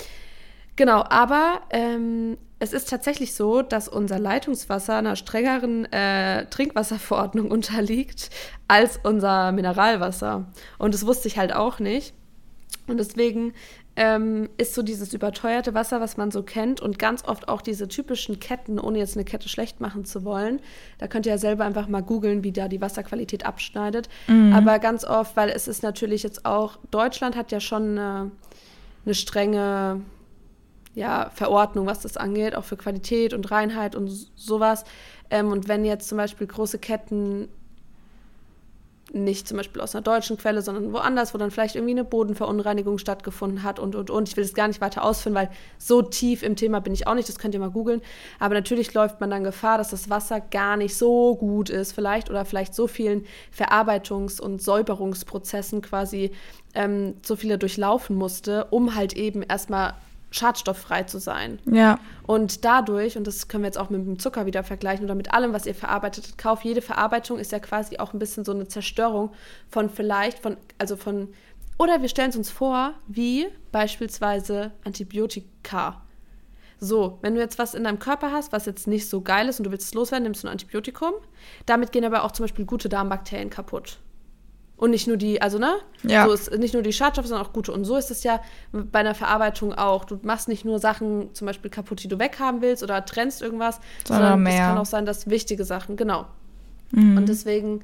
Genau, 0.76 1.04
aber 1.08 1.60
ähm, 1.70 2.36
es 2.58 2.72
ist 2.72 2.88
tatsächlich 2.88 3.34
so, 3.34 3.62
dass 3.62 3.88
unser 3.88 4.18
Leitungswasser 4.18 4.96
einer 4.96 5.16
strengeren 5.16 5.90
äh, 5.92 6.46
Trinkwasserverordnung 6.46 7.50
unterliegt 7.50 8.30
als 8.68 8.98
unser 9.02 9.52
Mineralwasser. 9.52 10.46
Und 10.78 10.94
das 10.94 11.06
wusste 11.06 11.28
ich 11.28 11.38
halt 11.38 11.54
auch 11.54 11.78
nicht. 11.78 12.14
Und 12.86 12.98
deswegen 12.98 13.54
ähm, 13.96 14.48
ist 14.56 14.74
so 14.74 14.82
dieses 14.82 15.14
überteuerte 15.14 15.74
Wasser, 15.74 16.00
was 16.00 16.16
man 16.16 16.30
so 16.30 16.42
kennt 16.42 16.80
und 16.80 16.98
ganz 16.98 17.24
oft 17.24 17.48
auch 17.48 17.62
diese 17.62 17.88
typischen 17.88 18.40
Ketten, 18.40 18.78
ohne 18.78 18.98
jetzt 18.98 19.16
eine 19.16 19.24
Kette 19.24 19.48
schlecht 19.48 19.80
machen 19.80 20.04
zu 20.04 20.24
wollen. 20.24 20.60
Da 20.98 21.06
könnt 21.06 21.26
ihr 21.26 21.32
ja 21.32 21.38
selber 21.38 21.64
einfach 21.64 21.88
mal 21.88 22.02
googeln, 22.02 22.44
wie 22.44 22.52
da 22.52 22.68
die 22.68 22.80
Wasserqualität 22.80 23.46
abschneidet. 23.46 24.08
Mhm. 24.26 24.52
Aber 24.52 24.78
ganz 24.78 25.04
oft, 25.04 25.36
weil 25.36 25.48
es 25.48 25.68
ist 25.68 25.82
natürlich 25.82 26.22
jetzt 26.22 26.44
auch, 26.44 26.76
Deutschland 26.90 27.36
hat 27.36 27.52
ja 27.52 27.60
schon 27.60 27.98
eine, 27.98 28.30
eine 29.04 29.14
strenge 29.14 30.00
ja, 30.94 31.30
Verordnung, 31.34 31.86
was 31.86 32.00
das 32.00 32.16
angeht, 32.16 32.54
auch 32.54 32.64
für 32.64 32.76
Qualität 32.76 33.34
und 33.34 33.50
Reinheit 33.50 33.96
und 33.96 34.08
sowas. 34.36 34.84
Ähm, 35.30 35.50
und 35.50 35.68
wenn 35.68 35.84
jetzt 35.84 36.08
zum 36.08 36.18
Beispiel 36.18 36.46
große 36.46 36.78
Ketten 36.78 37.48
nicht 39.12 39.46
zum 39.46 39.58
Beispiel 39.58 39.80
aus 39.80 39.94
einer 39.94 40.02
deutschen 40.02 40.36
Quelle, 40.36 40.60
sondern 40.60 40.92
woanders, 40.92 41.34
wo 41.34 41.38
dann 41.38 41.50
vielleicht 41.50 41.76
irgendwie 41.76 41.92
eine 41.92 42.04
Bodenverunreinigung 42.04 42.98
stattgefunden 42.98 43.62
hat 43.62 43.78
und, 43.78 43.94
und, 43.94 44.10
und. 44.10 44.28
Ich 44.28 44.36
will 44.36 44.44
es 44.44 44.54
gar 44.54 44.66
nicht 44.66 44.80
weiter 44.80 45.04
ausführen, 45.04 45.34
weil 45.34 45.50
so 45.78 46.02
tief 46.02 46.42
im 46.42 46.56
Thema 46.56 46.80
bin 46.80 46.92
ich 46.92 47.06
auch 47.06 47.14
nicht, 47.14 47.28
das 47.28 47.38
könnt 47.38 47.54
ihr 47.54 47.60
mal 47.60 47.70
googeln. 47.70 48.02
Aber 48.40 48.54
natürlich 48.54 48.92
läuft 48.92 49.20
man 49.20 49.30
dann 49.30 49.44
Gefahr, 49.44 49.78
dass 49.78 49.90
das 49.90 50.10
Wasser 50.10 50.40
gar 50.40 50.76
nicht 50.76 50.96
so 50.96 51.36
gut 51.36 51.70
ist 51.70 51.92
vielleicht 51.92 52.28
oder 52.28 52.44
vielleicht 52.44 52.74
so 52.74 52.86
vielen 52.86 53.24
Verarbeitungs- 53.56 54.40
und 54.40 54.62
Säuberungsprozessen 54.62 55.80
quasi 55.80 56.32
ähm, 56.74 57.14
so 57.22 57.36
viele 57.36 57.56
durchlaufen 57.56 58.16
musste, 58.16 58.66
um 58.70 58.94
halt 58.96 59.12
eben 59.12 59.42
erstmal 59.42 59.94
schadstofffrei 60.34 61.04
zu 61.04 61.18
sein. 61.18 61.60
Ja. 61.70 61.98
Und 62.26 62.64
dadurch, 62.64 63.16
und 63.16 63.26
das 63.26 63.48
können 63.48 63.62
wir 63.62 63.68
jetzt 63.68 63.78
auch 63.78 63.90
mit 63.90 64.04
dem 64.04 64.18
Zucker 64.18 64.46
wieder 64.46 64.64
vergleichen 64.64 65.04
oder 65.04 65.14
mit 65.14 65.32
allem, 65.32 65.52
was 65.52 65.66
ihr 65.66 65.74
verarbeitet 65.74 66.36
kauft, 66.36 66.64
jede 66.64 66.82
Verarbeitung 66.82 67.38
ist 67.38 67.52
ja 67.52 67.60
quasi 67.60 67.98
auch 67.98 68.12
ein 68.12 68.18
bisschen 68.18 68.44
so 68.44 68.52
eine 68.52 68.66
Zerstörung 68.66 69.30
von 69.68 69.88
vielleicht, 69.88 70.40
von, 70.40 70.56
also 70.78 70.96
von, 70.96 71.28
oder 71.78 72.02
wir 72.02 72.08
stellen 72.08 72.30
es 72.30 72.36
uns 72.36 72.50
vor, 72.50 72.94
wie 73.06 73.46
beispielsweise 73.70 74.72
Antibiotika. 74.84 76.02
So, 76.80 77.18
wenn 77.22 77.34
du 77.34 77.40
jetzt 77.40 77.58
was 77.58 77.74
in 77.74 77.84
deinem 77.84 78.00
Körper 78.00 78.32
hast, 78.32 78.52
was 78.52 78.66
jetzt 78.66 78.86
nicht 78.86 79.08
so 79.08 79.20
geil 79.20 79.48
ist 79.48 79.60
und 79.60 79.64
du 79.64 79.70
willst 79.70 79.86
es 79.86 79.94
loswerden, 79.94 80.24
nimmst 80.24 80.42
du 80.42 80.48
ein 80.48 80.52
Antibiotikum. 80.52 81.12
Damit 81.66 81.92
gehen 81.92 82.04
aber 82.04 82.24
auch 82.24 82.32
zum 82.32 82.44
Beispiel 82.44 82.64
gute 82.64 82.88
Darmbakterien 82.88 83.50
kaputt. 83.50 84.00
Und 84.76 84.90
nicht 84.90 85.06
nur 85.06 85.16
die, 85.16 85.40
also 85.40 85.58
ne? 85.58 85.76
Ja. 86.02 86.26
So 86.26 86.32
ist 86.32 86.50
nicht 86.58 86.74
nur 86.74 86.82
die 86.82 86.92
Schadstoffe, 86.92 87.26
sondern 87.26 87.46
auch 87.46 87.52
gute. 87.52 87.72
Und 87.72 87.84
so 87.84 87.96
ist 87.96 88.10
es 88.10 88.24
ja 88.24 88.40
bei 88.72 88.98
einer 88.98 89.14
Verarbeitung 89.14 89.72
auch. 89.72 90.04
Du 90.04 90.18
machst 90.22 90.48
nicht 90.48 90.64
nur 90.64 90.80
Sachen 90.80 91.32
zum 91.32 91.46
Beispiel 91.46 91.70
kaputt, 91.70 92.02
die 92.02 92.08
du 92.08 92.18
weghaben 92.18 92.60
willst 92.60 92.82
oder 92.82 93.04
trennst 93.04 93.40
irgendwas, 93.40 93.78
sondern, 94.06 94.32
sondern 94.32 94.46
es 94.52 94.58
kann 94.58 94.78
auch 94.78 94.86
sein, 94.86 95.06
dass 95.06 95.30
wichtige 95.30 95.64
Sachen, 95.64 95.96
genau. 95.96 96.26
Mhm. 96.90 97.16
Und 97.16 97.28
deswegen, 97.28 97.82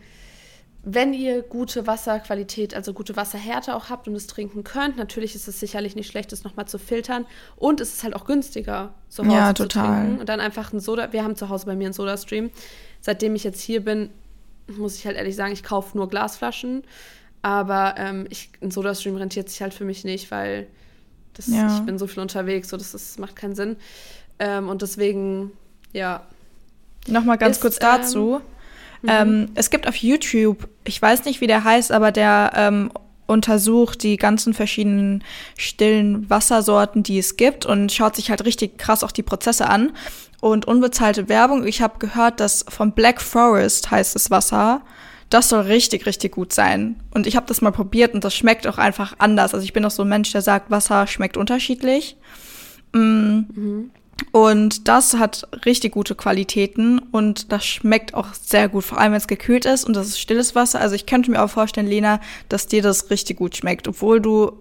wenn 0.82 1.12
ihr 1.12 1.42
gute 1.42 1.86
Wasserqualität, 1.86 2.74
also 2.74 2.92
gute 2.92 3.14
Wasserhärte 3.14 3.76
auch 3.76 3.88
habt 3.88 4.08
und 4.08 4.16
es 4.16 4.26
trinken 4.26 4.64
könnt, 4.64 4.96
natürlich 4.96 5.36
ist 5.36 5.46
es 5.46 5.60
sicherlich 5.60 5.94
nicht 5.94 6.08
schlecht, 6.08 6.32
das 6.32 6.42
nochmal 6.42 6.66
zu 6.66 6.78
filtern. 6.78 7.24
Und 7.54 7.80
es 7.80 7.94
ist 7.94 8.02
halt 8.02 8.16
auch 8.16 8.24
günstiger, 8.24 8.94
zu 9.08 9.24
Hause 9.24 9.36
ja, 9.36 9.54
zu 9.54 9.68
trinken. 9.68 10.18
Und 10.18 10.28
dann 10.28 10.40
einfach 10.40 10.72
ein 10.72 10.80
Soda. 10.80 11.12
Wir 11.12 11.22
haben 11.22 11.36
zu 11.36 11.50
Hause 11.50 11.66
bei 11.66 11.76
mir 11.76 11.84
einen 11.84 11.92
Soda-Stream. 11.92 12.50
Seitdem 13.00 13.36
ich 13.36 13.44
jetzt 13.44 13.60
hier 13.60 13.84
bin, 13.84 14.10
muss 14.76 14.96
ich 14.96 15.06
halt 15.06 15.16
ehrlich 15.16 15.36
sagen, 15.36 15.52
ich 15.52 15.62
kaufe 15.62 15.96
nur 15.96 16.08
Glasflaschen. 16.08 16.82
Aber 17.42 17.94
ähm, 17.96 18.26
ich, 18.28 18.50
ein 18.60 18.70
Sodastream 18.70 19.16
rentiert 19.16 19.48
sich 19.48 19.62
halt 19.62 19.72
für 19.72 19.84
mich 19.84 20.04
nicht, 20.04 20.30
weil 20.30 20.66
das, 21.34 21.48
ja. 21.48 21.74
ich 21.74 21.80
bin 21.84 21.98
so 21.98 22.06
viel 22.06 22.20
unterwegs, 22.20 22.68
so 22.68 22.76
das, 22.76 22.92
das 22.92 23.18
macht 23.18 23.36
keinen 23.36 23.54
Sinn. 23.54 23.76
Ähm, 24.38 24.68
und 24.68 24.82
deswegen, 24.82 25.52
ja. 25.92 26.26
Nochmal 27.06 27.38
ganz 27.38 27.56
ist, 27.56 27.62
kurz 27.62 27.78
dazu. 27.78 28.40
Ähm, 29.02 29.08
ähm, 29.08 29.48
es 29.54 29.70
gibt 29.70 29.88
auf 29.88 29.96
YouTube, 29.96 30.68
ich 30.84 31.00
weiß 31.00 31.24
nicht, 31.24 31.40
wie 31.40 31.46
der 31.46 31.64
heißt, 31.64 31.92
aber 31.92 32.12
der 32.12 32.52
ähm, 32.54 32.92
untersucht 33.26 34.02
die 34.02 34.16
ganzen 34.16 34.52
verschiedenen 34.52 35.24
stillen 35.56 36.28
Wassersorten, 36.28 37.02
die 37.02 37.18
es 37.18 37.36
gibt 37.36 37.64
und 37.64 37.92
schaut 37.92 38.16
sich 38.16 38.28
halt 38.28 38.44
richtig 38.44 38.76
krass 38.76 39.02
auch 39.02 39.12
die 39.12 39.22
Prozesse 39.22 39.68
an 39.68 39.92
und 40.40 40.66
unbezahlte 40.66 41.28
Werbung. 41.28 41.66
Ich 41.66 41.82
habe 41.82 41.98
gehört, 41.98 42.40
dass 42.40 42.64
vom 42.68 42.92
Black 42.92 43.20
Forest 43.20 43.90
heißt 43.90 44.14
das 44.14 44.30
Wasser. 44.30 44.82
Das 45.28 45.48
soll 45.48 45.62
richtig, 45.62 46.06
richtig 46.06 46.32
gut 46.32 46.52
sein. 46.52 47.00
Und 47.14 47.26
ich 47.26 47.36
habe 47.36 47.46
das 47.46 47.60
mal 47.60 47.70
probiert 47.70 48.14
und 48.14 48.24
das 48.24 48.34
schmeckt 48.34 48.66
auch 48.66 48.78
einfach 48.78 49.14
anders. 49.18 49.54
Also 49.54 49.64
ich 49.64 49.72
bin 49.72 49.84
auch 49.84 49.90
so 49.90 50.02
ein 50.02 50.08
Mensch, 50.08 50.32
der 50.32 50.42
sagt, 50.42 50.70
Wasser 50.70 51.06
schmeckt 51.06 51.36
unterschiedlich. 51.36 52.16
Mm. 52.92 52.98
Mhm. 52.98 53.90
Und 54.32 54.86
das 54.88 55.14
hat 55.14 55.48
richtig 55.64 55.92
gute 55.92 56.14
Qualitäten 56.14 56.98
und 56.98 57.52
das 57.52 57.64
schmeckt 57.64 58.14
auch 58.14 58.34
sehr 58.34 58.68
gut, 58.68 58.84
vor 58.84 58.98
allem 58.98 59.12
wenn 59.12 59.18
es 59.18 59.26
gekühlt 59.26 59.64
ist 59.64 59.84
und 59.84 59.94
das 59.94 60.08
ist 60.08 60.20
stilles 60.20 60.54
Wasser. 60.54 60.80
Also 60.80 60.94
ich 60.94 61.06
könnte 61.06 61.30
mir 61.30 61.42
auch 61.42 61.50
vorstellen, 61.50 61.86
Lena, 61.86 62.20
dass 62.48 62.66
dir 62.66 62.82
das 62.82 63.10
richtig 63.10 63.38
gut 63.38 63.56
schmeckt, 63.56 63.88
obwohl 63.88 64.20
du 64.20 64.52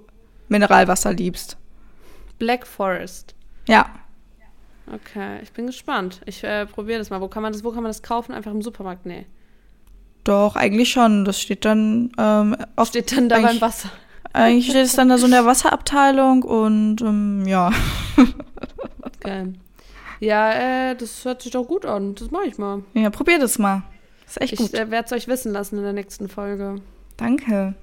Mineralwasser 0.47 1.13
liebst. 1.13 1.57
Black 2.39 2.65
Forest. 2.65 3.35
Ja. 3.67 3.89
Okay, 4.93 5.39
ich 5.43 5.51
bin 5.51 5.67
gespannt. 5.67 6.21
Ich 6.25 6.43
äh, 6.43 6.65
probiere 6.65 6.99
das 6.99 7.09
mal. 7.09 7.21
Wo 7.21 7.27
kann 7.27 7.43
man 7.43 7.53
das, 7.53 7.63
wo 7.63 7.71
kann 7.71 7.83
man 7.83 7.89
das 7.89 8.01
kaufen? 8.01 8.33
Einfach 8.33 8.51
im 8.51 8.61
Supermarkt? 8.61 9.05
Nee. 9.05 9.25
Doch, 10.23 10.55
eigentlich 10.55 10.91
schon. 10.91 11.25
Das 11.25 11.39
steht 11.39 11.65
dann 11.65 12.11
ähm, 12.17 12.55
oft 12.75 12.89
steht 12.89 13.15
dann 13.15 13.29
da 13.29 13.39
beim 13.39 13.61
Wasser. 13.61 13.89
Eigentlich 14.33 14.69
steht 14.69 14.85
es 14.85 14.95
dann 14.95 15.09
da 15.09 15.17
so 15.17 15.25
in 15.25 15.31
der 15.31 15.45
Wasserabteilung 15.45 16.43
und 16.43 17.01
ähm, 17.01 17.45
ja. 17.47 17.71
Okay. 19.01 19.53
Ja, 20.21 20.91
äh, 20.91 20.95
das 20.95 21.25
hört 21.25 21.41
sich 21.41 21.51
doch 21.51 21.65
gut 21.65 21.85
an. 21.85 22.15
Das 22.15 22.31
mache 22.31 22.45
ich 22.47 22.57
mal. 22.57 22.83
Ja, 22.93 23.09
probier 23.09 23.37
das 23.39 23.59
mal. 23.59 23.83
Ist 24.25 24.41
echt 24.41 24.53
ich, 24.53 24.59
gut. 24.59 24.73
Ich 24.73 24.79
äh, 24.79 24.91
werde 24.91 25.05
es 25.05 25.11
euch 25.11 25.27
wissen 25.27 25.51
lassen 25.51 25.77
in 25.77 25.83
der 25.83 25.93
nächsten 25.93 26.29
Folge. 26.29 26.75
Danke. 27.17 27.73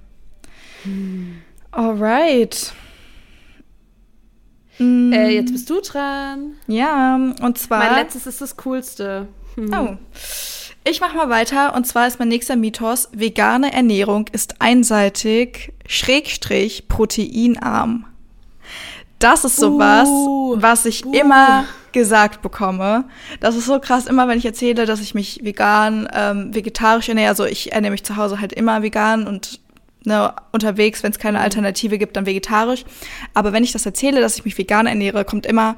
Hm. 0.83 1.42
Alright. 1.73 2.73
Mm. 4.78 5.12
Äh, 5.12 5.30
jetzt 5.30 5.52
bist 5.52 5.70
du 5.70 5.80
dran. 5.80 6.52
Ja, 6.66 7.16
und 7.16 7.58
zwar. 7.58 7.78
Mein 7.78 7.94
letztes 7.94 8.26
ist 8.26 8.40
das 8.40 8.56
coolste. 8.58 9.28
Hm. 9.54 9.72
Oh. 9.72 9.96
Ich 10.88 11.00
mache 11.00 11.16
mal 11.16 11.28
weiter 11.28 11.74
und 11.74 11.84
zwar 11.86 12.06
ist 12.06 12.20
mein 12.20 12.28
nächster 12.28 12.54
Mythos, 12.54 13.08
vegane 13.12 13.72
Ernährung 13.72 14.26
ist 14.30 14.60
einseitig, 14.60 15.72
schrägstrich, 15.86 16.86
proteinarm. 16.86 18.04
Das 19.18 19.44
ist 19.44 19.56
sowas, 19.56 20.08
uh, 20.08 20.56
was 20.58 20.84
ich 20.84 21.04
uh. 21.04 21.12
immer 21.12 21.64
gesagt 21.90 22.42
bekomme. 22.42 23.04
Das 23.40 23.56
ist 23.56 23.66
so 23.66 23.80
krass, 23.80 24.06
immer 24.06 24.28
wenn 24.28 24.38
ich 24.38 24.44
erzähle, 24.44 24.86
dass 24.86 25.00
ich 25.00 25.14
mich 25.14 25.40
vegan, 25.42 26.08
ähm, 26.12 26.54
vegetarisch 26.54 27.08
ernähre, 27.08 27.30
also 27.30 27.46
ich 27.46 27.72
ernähre 27.72 27.92
mich 27.92 28.04
zu 28.04 28.16
Hause 28.16 28.40
halt 28.40 28.52
immer 28.52 28.82
vegan 28.82 29.26
und 29.26 29.60
ne, 30.07 30.35
unterwegs, 30.53 31.03
wenn 31.03 31.12
es 31.12 31.19
keine 31.19 31.40
Alternative 31.40 31.99
gibt, 31.99 32.16
dann 32.16 32.27
vegetarisch. 32.27 32.85
Aber 33.35 33.53
wenn 33.53 33.64
ich 33.64 33.73
das 33.73 33.87
erzähle, 33.87 34.21
dass 34.21 34.38
ich 34.38 34.45
mich 34.45 34.57
vegan 34.57 34.87
ernähre, 34.87 35.25
kommt 35.25 35.47
immer, 35.47 35.77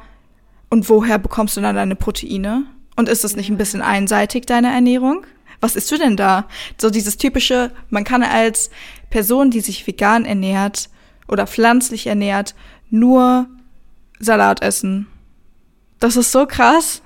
und 0.71 0.89
woher 0.89 1.19
bekommst 1.19 1.57
du 1.57 1.61
dann 1.61 1.77
deine 1.77 1.97
Proteine? 1.97 2.65
Und 2.95 3.09
ist 3.09 3.25
das 3.25 3.37
nicht 3.37 3.49
ein 3.49 3.57
bisschen 3.57 3.81
einseitig, 3.81 4.47
deine 4.47 4.73
Ernährung? 4.73 5.25
Was 5.61 5.77
isst 5.77 5.91
du 5.91 5.99
denn 5.99 6.17
da? 6.17 6.47
So 6.81 6.91
dieses 6.91 7.17
typische, 7.17 7.73
man 7.91 8.05
kann 8.05 8.23
als 8.23 8.71
Person, 9.11 9.51
die 9.51 9.61
sich 9.61 9.87
vegan 9.87 10.25
ernährt 10.25 10.89
oder 11.27 11.47
pflanzlich 11.47 12.07
ernährt, 12.07 12.55
nur 12.91 13.47
Salat 14.21 14.63
essen. 14.63 15.07
Das 16.01 16.17
ist 16.17 16.33
so 16.33 16.47
krass. 16.47 17.03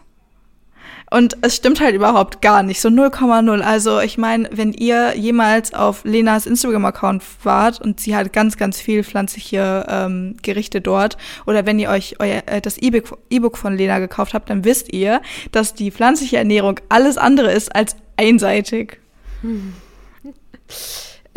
Und 1.13 1.37
es 1.43 1.57
stimmt 1.57 1.81
halt 1.81 1.95
überhaupt 1.95 2.41
gar 2.41 2.63
nicht, 2.63 2.81
so 2.81 2.89
0,0. 2.89 3.61
Also 3.61 4.01
ich 4.01 4.17
meine, 4.17 4.49
wenn 4.51 4.73
ihr 4.73 5.15
jemals 5.15 5.75
auf 5.75 6.05
Lenas 6.05 6.47
Instagram-Account 6.47 7.23
wart 7.43 7.81
und 7.81 8.01
sie 8.01 8.17
hat 8.17 8.33
ganz, 8.33 8.57
ganz 8.57 8.81
viel 8.81 9.05
pflanzliche 9.05 9.85
ähm, 9.89 10.37
Gerichte 10.43 10.81
dort, 10.81 11.19
oder 11.45 11.67
wenn 11.67 11.79
ihr 11.79 11.91
euch 11.91 12.17
euer, 12.19 12.43
äh, 12.47 12.63
das 12.63 12.79
E-Book 12.79 13.59
von 13.59 13.77
Lena 13.77 13.99
gekauft 13.99 14.33
habt, 14.33 14.49
dann 14.49 14.65
wisst 14.65 14.93
ihr, 14.93 15.21
dass 15.51 15.75
die 15.75 15.91
pflanzliche 15.91 16.39
Ernährung 16.39 16.81
alles 16.89 17.19
andere 17.19 17.53
ist 17.53 17.75
als 17.77 17.97
einseitig. 18.17 18.99
Hm. 19.43 19.75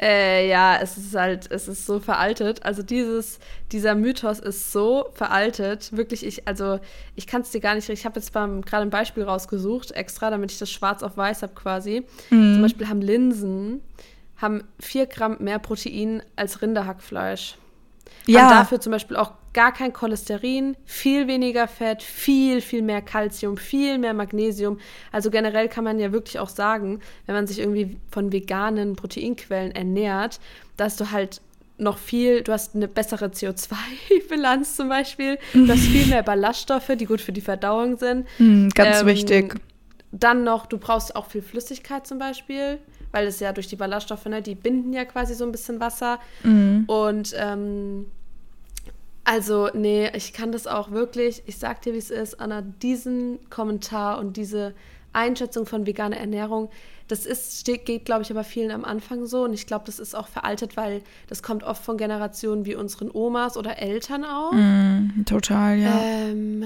Äh, 0.01 0.49
ja, 0.49 0.77
es 0.81 0.97
ist 0.97 1.15
halt, 1.15 1.49
es 1.51 1.67
ist 1.67 1.85
so 1.85 1.99
veraltet. 1.99 2.63
Also 2.65 2.83
dieses, 2.83 3.39
dieser 3.71 3.95
Mythos 3.95 4.39
ist 4.39 4.71
so 4.71 5.09
veraltet. 5.13 5.95
Wirklich, 5.95 6.25
ich, 6.25 6.47
also 6.47 6.79
ich 7.15 7.27
kann 7.27 7.41
es 7.41 7.51
dir 7.51 7.61
gar 7.61 7.75
nicht. 7.75 7.87
Ich 7.89 8.05
habe 8.05 8.19
jetzt 8.19 8.33
gerade 8.33 8.61
ein 8.81 8.89
Beispiel 8.89 9.23
rausgesucht, 9.23 9.91
extra, 9.91 10.29
damit 10.29 10.51
ich 10.51 10.59
das 10.59 10.69
schwarz 10.69 11.01
auf 11.01 11.15
weiß 11.15 11.43
habe 11.43 11.53
quasi. 11.53 12.05
Mhm. 12.29 12.55
Zum 12.55 12.61
Beispiel 12.61 12.89
haben 12.89 13.01
Linsen 13.01 13.81
haben 14.37 14.63
4 14.79 15.05
Gramm 15.07 15.37
mehr 15.39 15.59
Protein 15.59 16.21
als 16.35 16.61
Rinderhackfleisch. 16.61 17.57
Ja. 18.25 18.41
Haben 18.41 18.49
dafür 18.49 18.81
zum 18.81 18.91
Beispiel 18.91 19.15
auch 19.15 19.31
gar 19.55 19.71
kein 19.71 19.93
Cholesterin, 19.93 20.75
viel 20.83 21.27
weniger 21.27 21.69
Fett, 21.69 22.03
viel, 22.03 22.59
viel 22.59 22.81
mehr 22.81 23.01
Kalzium, 23.01 23.55
viel 23.55 23.97
mehr 23.97 24.13
Magnesium. 24.13 24.79
Also 25.13 25.31
generell 25.31 25.69
kann 25.69 25.85
man 25.85 25.97
ja 25.97 26.11
wirklich 26.11 26.39
auch 26.39 26.49
sagen, 26.49 26.99
wenn 27.25 27.35
man 27.35 27.47
sich 27.47 27.59
irgendwie 27.59 27.97
von 28.11 28.33
veganen 28.33 28.97
Proteinquellen 28.97 29.71
ernährt, 29.71 30.41
dass 30.75 30.97
du 30.97 31.09
halt 31.11 31.41
noch 31.77 31.97
viel, 31.97 32.41
du 32.41 32.51
hast 32.51 32.75
eine 32.75 32.89
bessere 32.89 33.27
CO2-Bilanz 33.27 34.75
zum 34.75 34.89
Beispiel, 34.89 35.39
du 35.53 35.67
hast 35.69 35.83
viel 35.83 36.05
mehr 36.07 36.23
Ballaststoffe, 36.23 36.91
die 36.99 37.05
gut 37.05 37.21
für 37.21 37.31
die 37.31 37.41
Verdauung 37.41 37.97
sind. 37.97 38.27
Mm, 38.39 38.67
ganz 38.69 39.01
ähm, 39.01 39.07
wichtig. 39.07 39.55
Dann 40.11 40.43
noch, 40.43 40.65
du 40.65 40.77
brauchst 40.77 41.15
auch 41.15 41.27
viel 41.27 41.41
Flüssigkeit 41.41 42.05
zum 42.05 42.19
Beispiel, 42.19 42.79
weil 43.13 43.25
es 43.25 43.39
ja 43.39 43.53
durch 43.53 43.67
die 43.67 43.77
Ballaststoffe, 43.77 44.25
ne, 44.25 44.41
die 44.41 44.55
binden 44.55 44.91
ja 44.91 45.05
quasi 45.05 45.33
so 45.33 45.45
ein 45.45 45.53
bisschen 45.53 45.79
Wasser. 45.79 46.19
Mm. 46.43 46.83
Und 46.87 47.33
ähm, 47.37 48.07
also, 49.25 49.69
nee, 49.73 50.09
ich 50.15 50.33
kann 50.33 50.51
das 50.51 50.67
auch 50.67 50.91
wirklich, 50.91 51.41
ich 51.47 51.57
sag 51.57 51.81
dir, 51.81 51.93
wie 51.93 51.97
es 51.97 52.11
ist, 52.11 52.39
Anna, 52.39 52.61
diesen 52.61 53.39
Kommentar 53.49 54.19
und 54.19 54.37
diese 54.37 54.73
Einschätzung 55.13 55.65
von 55.65 55.87
veganer 55.87 56.17
Ernährung, 56.17 56.69
das 57.07 57.25
ist, 57.25 57.59
steht, 57.59 57.85
geht, 57.85 58.05
glaube 58.05 58.21
ich, 58.21 58.31
aber 58.31 58.43
vielen 58.43 58.71
am 58.71 58.85
Anfang 58.85 59.25
so. 59.25 59.43
Und 59.43 59.53
ich 59.53 59.67
glaube, 59.67 59.85
das 59.85 59.99
ist 59.99 60.15
auch 60.15 60.27
veraltet, 60.27 60.77
weil 60.77 61.01
das 61.27 61.43
kommt 61.43 61.63
oft 61.63 61.83
von 61.83 61.97
Generationen 61.97 62.65
wie 62.65 62.75
unseren 62.75 63.09
Omas 63.11 63.57
oder 63.57 63.79
Eltern 63.79 64.25
auch. 64.25 64.51
Mm, 64.51 65.25
total, 65.25 65.79
ja. 65.79 66.01
Ähm, 66.01 66.63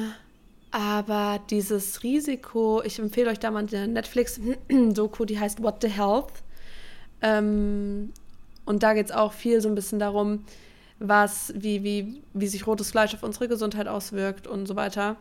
aber 0.71 1.39
dieses 1.49 2.03
Risiko, 2.03 2.81
ich 2.83 2.99
empfehle 2.99 3.31
euch 3.31 3.39
da 3.39 3.51
mal 3.51 3.65
eine 3.65 3.87
Netflix-Doku, 3.87 5.25
die 5.25 5.39
heißt 5.39 5.63
What 5.63 5.81
the 5.81 5.89
Health. 5.89 6.31
Ähm, 7.21 8.11
und 8.65 8.83
da 8.83 8.93
geht 8.93 9.07
es 9.07 9.11
auch 9.11 9.33
viel 9.33 9.61
so 9.61 9.67
ein 9.67 9.75
bisschen 9.75 9.99
darum, 9.99 10.45
was, 10.99 11.53
wie, 11.55 11.83
wie, 11.83 12.21
wie 12.33 12.47
sich 12.47 12.67
rotes 12.67 12.91
Fleisch 12.91 13.13
auf 13.13 13.23
unsere 13.23 13.47
Gesundheit 13.47 13.87
auswirkt 13.87 14.47
und 14.47 14.67
so 14.67 14.75
weiter. 14.75 15.15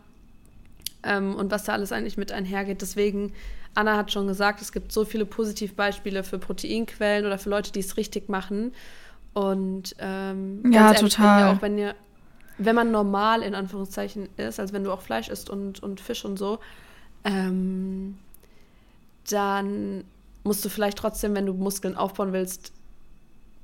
Ähm, 1.03 1.35
und 1.35 1.51
was 1.51 1.63
da 1.63 1.73
alles 1.73 1.91
eigentlich 1.91 2.17
mit 2.17 2.31
einhergeht. 2.31 2.81
Deswegen, 2.81 3.33
Anna 3.73 3.95
hat 3.95 4.11
schon 4.11 4.27
gesagt, 4.27 4.61
es 4.61 4.73
gibt 4.73 4.91
so 4.91 5.05
viele 5.05 5.25
Positivbeispiele 5.25 6.23
für 6.23 6.37
Proteinquellen 6.37 7.25
oder 7.25 7.37
für 7.37 7.49
Leute, 7.49 7.71
die 7.71 7.79
es 7.79 7.95
richtig 7.95 8.27
machen. 8.27 8.73
Und 9.33 9.95
ähm, 9.99 10.61
ja, 10.69 10.87
ehrlich, 10.87 10.99
total. 10.99 11.39
Wenn 11.39 11.47
ihr 11.47 11.51
auch 11.51 11.61
wenn 11.61 11.77
ihr, 11.77 11.95
wenn 12.57 12.75
man 12.75 12.91
normal 12.91 13.41
in 13.41 13.55
Anführungszeichen 13.55 14.27
ist, 14.35 14.59
also 14.59 14.73
wenn 14.73 14.83
du 14.83 14.91
auch 14.91 15.01
Fleisch 15.01 15.29
isst 15.29 15.49
und, 15.49 15.81
und 15.81 16.01
Fisch 16.01 16.25
und 16.25 16.37
so, 16.37 16.59
ähm, 17.23 18.17
dann 19.29 20.03
musst 20.43 20.65
du 20.65 20.69
vielleicht 20.69 20.97
trotzdem, 20.97 21.35
wenn 21.35 21.45
du 21.45 21.53
Muskeln 21.53 21.95
aufbauen 21.95 22.33
willst, 22.33 22.73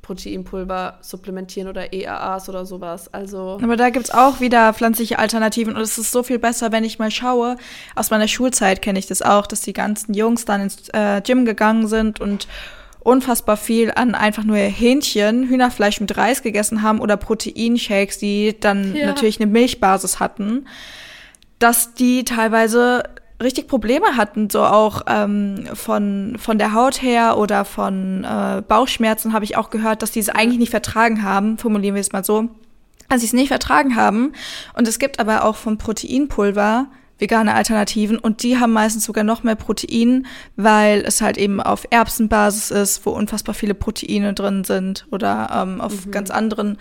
Proteinpulver 0.06 1.00
supplementieren 1.02 1.68
oder 1.68 1.92
EAAs 1.92 2.48
oder 2.48 2.66
sowas. 2.66 3.12
Also 3.12 3.58
Aber 3.62 3.76
da 3.76 3.90
gibt 3.90 4.06
es 4.06 4.12
auch 4.12 4.40
wieder 4.40 4.72
pflanzliche 4.74 5.18
Alternativen 5.18 5.76
und 5.76 5.82
es 5.82 5.98
ist 5.98 6.12
so 6.12 6.22
viel 6.22 6.38
besser, 6.38 6.72
wenn 6.72 6.84
ich 6.84 7.00
mal 7.00 7.10
schaue. 7.10 7.58
Aus 7.96 8.12
meiner 8.12 8.28
Schulzeit 8.28 8.84
kenne 8.84 9.00
ich 9.00 9.08
das 9.08 9.24
auch, 9.24 9.48
dass 9.48 9.62
die 9.62 9.74
ganzen 9.74 10.14
Jungs 10.14 10.46
dann 10.46 10.62
ins 10.62 10.90
äh, 10.90 11.22
Gym 11.22 11.46
gegangen 11.46 11.88
sind 11.88 12.22
und 12.22 12.48
unfassbar 13.00 13.58
viel 13.58 13.92
an 13.96 14.14
einfach 14.14 14.44
nur 14.44 14.58
Hähnchen, 14.58 15.48
Hühnerfleisch 15.48 16.00
mit 16.00 16.16
Reis 16.18 16.44
gegessen 16.44 16.84
haben 16.84 17.00
oder 17.00 17.18
Proteinshakes, 17.18 18.20
die 18.20 18.56
dann 18.60 18.96
ja. 18.96 19.08
natürlich 19.08 19.40
eine 19.40 19.52
Milchbasis 19.52 20.20
hatten, 20.20 20.68
dass 21.58 21.96
die 21.96 22.26
teilweise 22.26 23.04
richtig 23.42 23.68
Probleme 23.68 24.18
hatten, 24.18 24.50
so 24.50 24.64
auch 24.64 25.02
ähm, 25.08 25.68
von, 25.74 26.38
von 26.40 26.58
der 26.58 26.74
Haut 26.74 27.02
her 27.02 27.38
oder 27.38 27.66
von 27.66 28.24
äh, 28.24 28.62
Bauchschmerzen 28.62 29.34
habe 29.34 29.46
ich 29.46 29.58
auch 29.58 29.70
gehört, 29.70 30.02
dass 30.02 30.12
die 30.12 30.20
es 30.20 30.30
eigentlich 30.30 30.60
nicht 30.60 30.70
vertragen 30.72 31.24
haben, 31.24 31.58
formulieren 31.58 31.96
wir 31.96 32.02
es 32.02 32.12
mal 32.12 32.24
so, 32.24 32.50
dass 33.10 33.22
sie 33.22 33.28
es 33.28 33.34
nicht 33.34 33.50
vertragen 33.50 33.96
haben. 33.96 34.34
Und 34.74 34.88
es 34.88 35.00
gibt 35.00 35.20
aber 35.20 35.44
auch 35.44 35.56
von 35.56 35.78
Proteinpulver 35.78 36.88
vegane 37.18 37.54
Alternativen 37.54 38.18
und 38.18 38.44
die 38.44 38.58
haben 38.60 38.74
meistens 38.74 39.06
sogar 39.06 39.24
noch 39.24 39.44
mehr 39.44 39.56
Protein, 39.56 40.28
weil 40.58 41.02
es 41.06 41.22
halt 41.22 41.38
eben 41.38 41.62
auf 41.62 41.86
Erbsenbasis 41.90 42.72
ist, 42.72 43.06
wo 43.06 43.12
unfassbar 43.12 43.56
viele 43.56 43.74
Proteine 43.74 44.34
drin 44.34 44.64
sind 44.66 45.08
oder 45.12 45.50
ähm, 45.54 45.80
auf 45.80 46.06
mhm. 46.06 46.12
ganz 46.12 46.30
anderen 46.30 46.78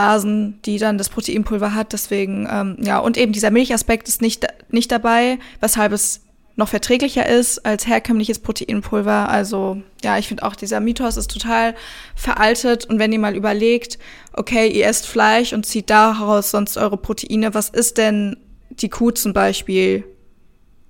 Basen, 0.00 0.58
die 0.64 0.78
dann 0.78 0.96
das 0.96 1.10
Proteinpulver 1.10 1.74
hat. 1.74 1.92
Deswegen, 1.92 2.48
ähm, 2.50 2.78
ja, 2.80 2.98
und 3.00 3.18
eben 3.18 3.32
dieser 3.32 3.50
Milchaspekt 3.50 4.08
ist 4.08 4.22
nicht, 4.22 4.46
nicht 4.70 4.90
dabei, 4.90 5.38
weshalb 5.60 5.92
es 5.92 6.22
noch 6.56 6.68
verträglicher 6.68 7.26
ist 7.26 7.66
als 7.66 7.86
herkömmliches 7.86 8.38
Proteinpulver. 8.38 9.28
Also 9.28 9.82
ja, 10.02 10.16
ich 10.16 10.26
finde 10.26 10.44
auch, 10.44 10.56
dieser 10.56 10.80
Mythos 10.80 11.18
ist 11.18 11.30
total 11.30 11.74
veraltet. 12.14 12.86
Und 12.86 12.98
wenn 12.98 13.12
ihr 13.12 13.18
mal 13.18 13.36
überlegt, 13.36 13.98
okay, 14.32 14.68
ihr 14.68 14.86
esst 14.86 15.06
Fleisch 15.06 15.52
und 15.52 15.66
zieht 15.66 15.90
daraus 15.90 16.50
sonst 16.50 16.78
eure 16.78 16.96
Proteine, 16.96 17.52
was 17.52 17.68
ist 17.68 17.98
denn 17.98 18.38
die 18.70 18.88
Kuh 18.88 19.10
zum 19.10 19.34
Beispiel? 19.34 20.04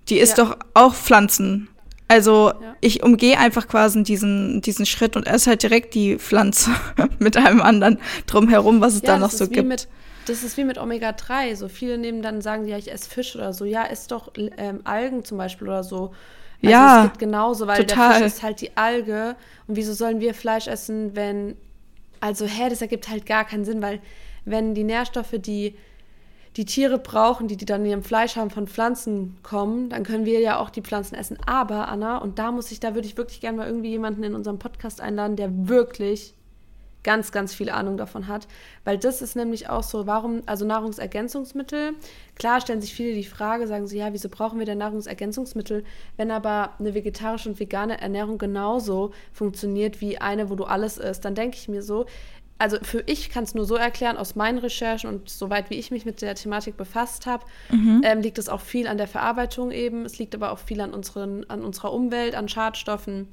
Die 0.09 0.21
isst 0.21 0.39
ja. 0.39 0.45
doch 0.45 0.57
auch 0.75 0.95
Pflanzen. 0.95 1.69
Also 2.11 2.49
ja. 2.61 2.75
ich 2.81 3.05
umgehe 3.05 3.39
einfach 3.39 3.69
quasi 3.69 4.03
diesen, 4.03 4.61
diesen 4.63 4.85
Schritt 4.85 5.15
und 5.15 5.29
esse 5.29 5.51
halt 5.51 5.63
direkt 5.63 5.95
die 5.95 6.19
Pflanze 6.19 6.73
mit 7.21 7.37
einem 7.37 7.63
anderen 7.63 8.01
drumherum, 8.27 8.81
was 8.81 8.95
es 8.95 9.03
ja, 9.03 9.15
da 9.15 9.19
noch 9.19 9.31
so 9.31 9.47
gibt. 9.47 9.69
Mit, 9.69 9.87
das 10.27 10.43
ist 10.43 10.57
wie 10.57 10.65
mit 10.65 10.77
Omega-3. 10.77 11.55
So 11.55 11.69
viele 11.69 11.99
nehmen 11.99 12.21
dann, 12.21 12.41
sagen 12.41 12.67
ja, 12.67 12.77
ich 12.77 12.91
esse 12.91 13.09
Fisch 13.09 13.37
oder 13.37 13.53
so. 13.53 13.65
Ja, 13.65 13.85
ess 13.85 14.09
doch 14.09 14.33
ähm, 14.37 14.81
Algen 14.83 15.25
zum 15.25 15.39
Beispiel 15.39 15.69
oder 15.69 15.85
so. 15.85 16.13
Also 16.63 16.73
ja, 16.73 17.05
es 17.05 17.11
gibt 17.11 17.21
genauso, 17.21 17.69
weil 17.69 17.85
total. 17.85 18.09
der 18.09 18.19
Fisch 18.19 18.27
ist 18.27 18.43
halt 18.43 18.61
die 18.61 18.77
Alge. 18.77 19.37
Und 19.69 19.77
wieso 19.77 19.95
sollen 19.95 20.19
wir 20.19 20.35
Fleisch 20.35 20.67
essen, 20.67 21.15
wenn, 21.15 21.57
also 22.19 22.45
hä, 22.45 22.69
das 22.71 22.83
ergibt 22.83 23.09
halt 23.09 23.25
gar 23.25 23.45
keinen 23.45 23.65
Sinn, 23.65 23.83
weil 23.83 24.01
wenn 24.45 24.75
die 24.75 24.83
Nährstoffe, 24.83 25.37
die 25.37 25.77
die 26.57 26.65
Tiere 26.65 26.99
brauchen, 26.99 27.47
die, 27.49 27.57
die 27.57 27.65
dann 27.65 27.85
in 27.85 27.91
ihrem 27.91 28.03
Fleisch 28.03 28.37
haben, 28.37 28.51
von 28.51 28.67
Pflanzen 28.67 29.39
kommen, 29.43 29.89
dann 29.89 30.03
können 30.03 30.25
wir 30.25 30.41
ja 30.41 30.59
auch 30.59 30.71
die 30.71 30.83
Pflanzen 30.83 31.15
essen. 31.15 31.39
Aber, 31.47 31.89
Anna, 31.89 32.19
und 32.19 32.39
da 32.39 32.51
muss 32.51 32.73
ich, 32.73 32.81
da 32.81 32.95
würde 32.95 33.07
ich 33.07 33.17
wirklich 33.17 33.41
gerne 33.41 33.59
mal 33.59 33.67
irgendwie 33.67 33.91
jemanden 33.91 34.25
in 34.25 34.35
unserem 34.35 34.59
Podcast 34.59 35.01
einladen, 35.01 35.37
der 35.37 35.69
wirklich 35.69 36.35
ganz, 37.03 37.33
ganz 37.33 37.55
viel 37.55 37.71
Ahnung 37.71 37.97
davon 37.97 38.29
hat. 38.29 38.47
Weil 38.85 38.99
das 38.99 39.23
ist 39.23 39.37
nämlich 39.37 39.69
auch 39.69 39.83
so, 39.83 40.07
warum, 40.07 40.43
also 40.47 40.65
Nahrungsergänzungsmittel, 40.65 41.95
klar 42.37 42.61
stellen 42.61 42.81
sich 42.81 42.95
viele 42.95 43.15
die 43.15 43.25
Frage, 43.25 43.67
sagen 43.67 43.87
sie, 43.87 43.99
ja, 43.99 44.13
wieso 44.13 44.29
brauchen 44.29 44.59
wir 44.59 44.67
denn 44.67 44.79
Nahrungsergänzungsmittel, 44.79 45.85
wenn 46.17 46.31
aber 46.31 46.75
eine 46.79 46.95
vegetarische 46.95 47.49
und 47.49 47.61
vegane 47.61 48.01
Ernährung 48.01 48.39
genauso 48.39 49.13
funktioniert 49.33 50.01
wie 50.01 50.19
eine, 50.19 50.51
wo 50.51 50.55
du 50.55 50.65
alles 50.65 50.99
isst, 50.99 51.25
dann 51.25 51.35
denke 51.35 51.57
ich 51.57 51.69
mir 51.69 51.83
so, 51.83 52.07
also 52.61 52.77
für 52.83 53.03
ich 53.07 53.31
kann 53.31 53.45
es 53.45 53.55
nur 53.55 53.65
so 53.65 53.75
erklären, 53.77 54.19
aus 54.19 54.37
meinen 54.37 54.59
Recherchen 54.59 55.09
und 55.09 55.31
soweit 55.31 55.71
wie 55.71 55.77
ich 55.77 55.91
mich 55.91 56.05
mit 56.05 56.21
der 56.21 56.35
Thematik 56.35 56.77
befasst 56.77 57.27
habe, 57.27 57.45
mhm. 57.71 58.03
ähm, 58.05 58.21
liegt 58.21 58.37
es 58.37 58.51
auch 58.51 58.61
viel 58.61 58.87
an 58.87 58.99
der 58.99 59.09
Verarbeitung 59.09 59.71
eben. 59.71 60.05
Es 60.05 60.19
liegt 60.19 60.35
aber 60.35 60.53
auch 60.53 60.59
viel 60.59 60.81
an, 60.83 60.93
unseren, 60.93 61.49
an 61.49 61.65
unserer 61.65 61.93
Umwelt, 61.93 62.35
an 62.35 62.49
Schadstoffen 62.49 63.29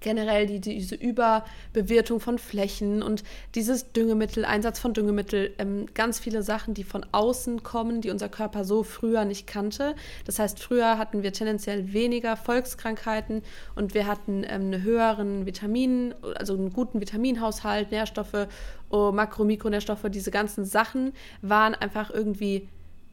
generell 0.00 0.46
die, 0.46 0.60
diese 0.60 0.94
Überbewertung 0.94 2.20
von 2.20 2.38
Flächen 2.38 3.02
und 3.02 3.22
dieses 3.54 3.92
Düngemittel, 3.92 4.44
Einsatz 4.44 4.78
von 4.78 4.94
Düngemittel, 4.94 5.54
ähm, 5.58 5.86
ganz 5.94 6.18
viele 6.18 6.42
Sachen, 6.42 6.74
die 6.74 6.84
von 6.84 7.06
außen 7.12 7.62
kommen, 7.62 8.00
die 8.00 8.10
unser 8.10 8.28
Körper 8.28 8.64
so 8.64 8.82
früher 8.82 9.24
nicht 9.24 9.46
kannte. 9.46 9.94
Das 10.24 10.38
heißt, 10.38 10.60
früher 10.60 10.98
hatten 10.98 11.22
wir 11.22 11.32
tendenziell 11.32 11.92
weniger 11.92 12.36
Volkskrankheiten 12.36 13.42
und 13.74 13.94
wir 13.94 14.06
hatten 14.06 14.44
ähm, 14.44 14.72
einen 14.72 14.82
höheren 14.82 15.46
Vitamin, 15.46 16.14
also 16.36 16.54
einen 16.54 16.72
guten 16.72 17.00
Vitaminhaushalt, 17.00 17.90
Nährstoffe, 17.90 18.48
oh, 18.90 19.12
Makro-, 19.12 19.44
Mikronährstoffe, 19.44 20.06
diese 20.10 20.30
ganzen 20.30 20.64
Sachen 20.64 21.12
waren 21.42 21.74
einfach 21.74 22.10
irgendwie 22.10 22.68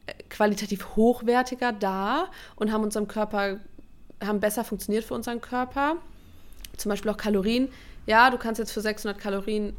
äh, 0.06 0.12
qualitativ 0.30 0.96
hochwertiger 0.96 1.72
da 1.72 2.30
und 2.56 2.72
haben 2.72 2.82
unserem 2.82 3.08
Körper 3.08 3.58
haben 4.20 4.40
besser 4.40 4.64
funktioniert 4.64 5.04
für 5.04 5.14
unseren 5.14 5.40
Körper 5.40 5.96
zum 6.78 6.90
Beispiel 6.90 7.10
auch 7.10 7.16
Kalorien. 7.16 7.68
Ja, 8.06 8.30
du 8.30 8.38
kannst 8.38 8.58
jetzt 8.58 8.72
für 8.72 8.80
600 8.80 9.18
Kalorien 9.18 9.76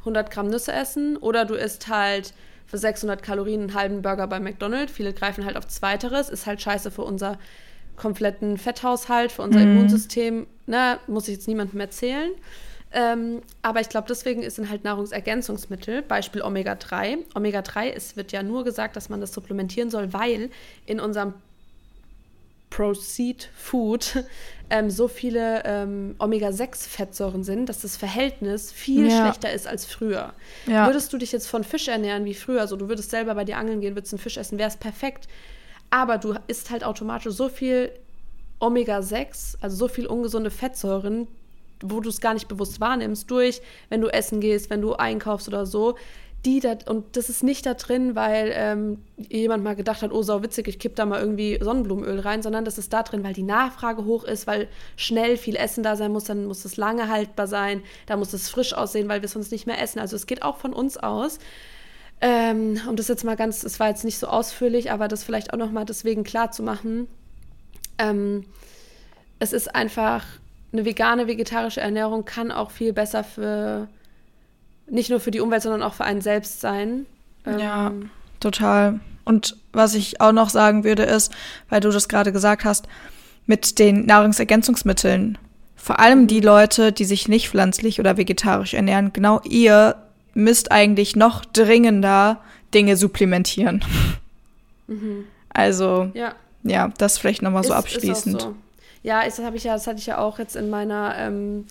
100 0.00 0.30
Gramm 0.30 0.48
Nüsse 0.48 0.72
essen 0.72 1.16
oder 1.16 1.44
du 1.44 1.54
isst 1.54 1.88
halt 1.88 2.34
für 2.66 2.78
600 2.78 3.22
Kalorien 3.22 3.60
einen 3.62 3.74
halben 3.74 4.02
Burger 4.02 4.26
bei 4.26 4.40
McDonald's. 4.40 4.92
Viele 4.92 5.12
greifen 5.12 5.44
halt 5.44 5.56
auf 5.56 5.68
Zweiteres. 5.68 6.28
Ist 6.28 6.46
halt 6.46 6.60
scheiße 6.60 6.90
für 6.90 7.02
unser 7.02 7.38
kompletten 7.96 8.56
Fetthaushalt, 8.58 9.30
für 9.30 9.42
unser 9.42 9.60
mm. 9.60 9.62
Immunsystem. 9.62 10.46
Ne, 10.66 10.98
muss 11.06 11.28
ich 11.28 11.34
jetzt 11.34 11.48
niemandem 11.48 11.80
erzählen. 11.80 12.30
Ähm, 12.92 13.42
aber 13.62 13.80
ich 13.80 13.88
glaube, 13.88 14.06
deswegen 14.08 14.48
sind 14.48 14.68
halt 14.68 14.84
Nahrungsergänzungsmittel, 14.84 16.02
Beispiel 16.02 16.42
Omega-3. 16.42 17.18
Omega-3, 17.34 17.90
es 17.90 18.16
wird 18.16 18.32
ja 18.32 18.42
nur 18.42 18.64
gesagt, 18.64 18.96
dass 18.96 19.08
man 19.08 19.20
das 19.20 19.32
supplementieren 19.32 19.90
soll, 19.90 20.12
weil 20.12 20.50
in 20.84 21.00
unserem 21.00 21.34
Proceed 22.74 23.50
Food 23.54 24.24
ähm, 24.70 24.90
so 24.90 25.06
viele 25.06 25.62
ähm, 25.66 26.14
Omega-6-Fettsäuren 26.18 27.44
sind, 27.44 27.68
dass 27.68 27.82
das 27.82 27.98
Verhältnis 27.98 28.72
viel 28.72 29.10
ja. 29.10 29.20
schlechter 29.20 29.52
ist 29.52 29.66
als 29.66 29.84
früher. 29.84 30.32
Ja. 30.66 30.86
Würdest 30.86 31.12
du 31.12 31.18
dich 31.18 31.32
jetzt 31.32 31.46
von 31.46 31.64
Fisch 31.64 31.88
ernähren 31.88 32.24
wie 32.24 32.32
früher, 32.32 32.62
also 32.62 32.76
du 32.76 32.88
würdest 32.88 33.10
selber 33.10 33.34
bei 33.34 33.44
dir 33.44 33.58
angeln 33.58 33.82
gehen, 33.82 33.94
würdest 33.94 34.14
einen 34.14 34.20
Fisch 34.20 34.38
essen, 34.38 34.58
wäre 34.58 34.70
es 34.70 34.76
perfekt. 34.76 35.28
Aber 35.90 36.16
du 36.16 36.34
isst 36.46 36.70
halt 36.70 36.84
automatisch 36.84 37.34
so 37.34 37.50
viel 37.50 37.92
Omega-6, 38.60 39.56
also 39.60 39.76
so 39.76 39.88
viel 39.88 40.06
ungesunde 40.06 40.50
Fettsäuren, 40.50 41.28
wo 41.82 42.00
du 42.00 42.08
es 42.08 42.22
gar 42.22 42.32
nicht 42.32 42.48
bewusst 42.48 42.80
wahrnimmst, 42.80 43.30
durch, 43.30 43.60
wenn 43.90 44.00
du 44.00 44.08
essen 44.08 44.40
gehst, 44.40 44.70
wenn 44.70 44.80
du 44.80 44.94
einkaufst 44.94 45.48
oder 45.48 45.66
so, 45.66 45.96
die 46.44 46.58
da, 46.58 46.76
und 46.86 47.16
das 47.16 47.28
ist 47.28 47.42
nicht 47.44 47.66
da 47.66 47.74
drin, 47.74 48.16
weil 48.16 48.52
ähm, 48.54 48.98
jemand 49.16 49.62
mal 49.62 49.76
gedacht 49.76 50.02
hat, 50.02 50.12
oh, 50.12 50.22
sau 50.22 50.42
witzig, 50.42 50.66
ich 50.66 50.78
kipp 50.80 50.96
da 50.96 51.06
mal 51.06 51.20
irgendwie 51.20 51.58
Sonnenblumenöl 51.60 52.18
rein, 52.18 52.42
sondern 52.42 52.64
das 52.64 52.78
ist 52.78 52.92
da 52.92 53.04
drin, 53.04 53.22
weil 53.22 53.32
die 53.32 53.44
Nachfrage 53.44 54.04
hoch 54.04 54.24
ist, 54.24 54.46
weil 54.48 54.66
schnell 54.96 55.36
viel 55.36 55.54
Essen 55.54 55.84
da 55.84 55.94
sein 55.94 56.10
muss, 56.12 56.24
dann 56.24 56.46
muss 56.46 56.64
es 56.64 56.76
lange 56.76 57.08
haltbar 57.08 57.46
sein, 57.46 57.82
da 58.06 58.16
muss 58.16 58.32
es 58.32 58.48
frisch 58.48 58.74
aussehen, 58.74 59.08
weil 59.08 59.20
wir 59.20 59.26
es 59.26 59.32
sonst 59.32 59.52
nicht 59.52 59.66
mehr 59.66 59.80
essen. 59.80 60.00
Also 60.00 60.16
es 60.16 60.26
geht 60.26 60.42
auch 60.42 60.56
von 60.56 60.72
uns 60.72 60.96
aus. 60.96 61.38
Ähm, 62.20 62.80
um 62.88 62.96
das 62.96 63.08
jetzt 63.08 63.24
mal 63.24 63.36
ganz, 63.36 63.62
es 63.62 63.78
war 63.78 63.88
jetzt 63.88 64.04
nicht 64.04 64.18
so 64.18 64.26
ausführlich, 64.26 64.90
aber 64.90 65.08
das 65.08 65.24
vielleicht 65.24 65.52
auch 65.52 65.58
nochmal 65.58 65.84
deswegen 65.84 66.24
klar 66.24 66.50
zu 66.50 66.62
machen. 66.62 67.08
Ähm, 67.98 68.44
es 69.38 69.52
ist 69.52 69.74
einfach, 69.74 70.24
eine 70.72 70.84
vegane, 70.84 71.26
vegetarische 71.26 71.80
Ernährung 71.80 72.24
kann 72.24 72.50
auch 72.50 72.70
viel 72.70 72.92
besser 72.92 73.22
für 73.22 73.88
nicht 74.92 75.10
nur 75.10 75.20
für 75.20 75.30
die 75.30 75.40
Umwelt, 75.40 75.62
sondern 75.62 75.82
auch 75.82 75.94
für 75.94 76.04
einen 76.04 76.20
selbst 76.20 76.60
sein. 76.60 77.06
Ähm, 77.46 77.58
ja, 77.58 77.92
total. 78.40 79.00
Und 79.24 79.56
was 79.72 79.94
ich 79.94 80.20
auch 80.20 80.32
noch 80.32 80.50
sagen 80.50 80.84
würde, 80.84 81.04
ist, 81.04 81.32
weil 81.68 81.80
du 81.80 81.90
das 81.90 82.08
gerade 82.08 82.32
gesagt 82.32 82.64
hast, 82.64 82.86
mit 83.46 83.78
den 83.78 84.06
Nahrungsergänzungsmitteln. 84.06 85.38
Vor 85.76 85.98
allem 85.98 86.26
die 86.26 86.40
Leute, 86.40 86.92
die 86.92 87.04
sich 87.04 87.28
nicht 87.28 87.48
pflanzlich 87.48 87.98
oder 87.98 88.16
vegetarisch 88.16 88.74
ernähren, 88.74 89.12
genau 89.12 89.40
ihr 89.44 89.96
müsst 90.34 90.70
eigentlich 90.70 91.16
noch 91.16 91.44
dringender 91.44 92.40
Dinge 92.72 92.96
supplementieren. 92.96 93.84
Mhm. 94.86 95.24
Also, 95.50 96.10
ja. 96.14 96.34
ja, 96.62 96.90
das 96.98 97.18
vielleicht 97.18 97.42
nochmal 97.42 97.64
so 97.64 97.72
abschließend. 97.72 98.40
so. 98.40 98.54
Ja, 99.02 99.24
das 99.24 99.38
habe 99.40 99.56
ich 99.56 99.64
ja, 99.64 99.74
das 99.74 99.86
hatte 99.86 99.98
ich 99.98 100.06
ja 100.06 100.18
auch 100.18 100.38
jetzt 100.38 100.54
in 100.54 100.70
meiner 100.70 101.14
ähm, 101.18 101.66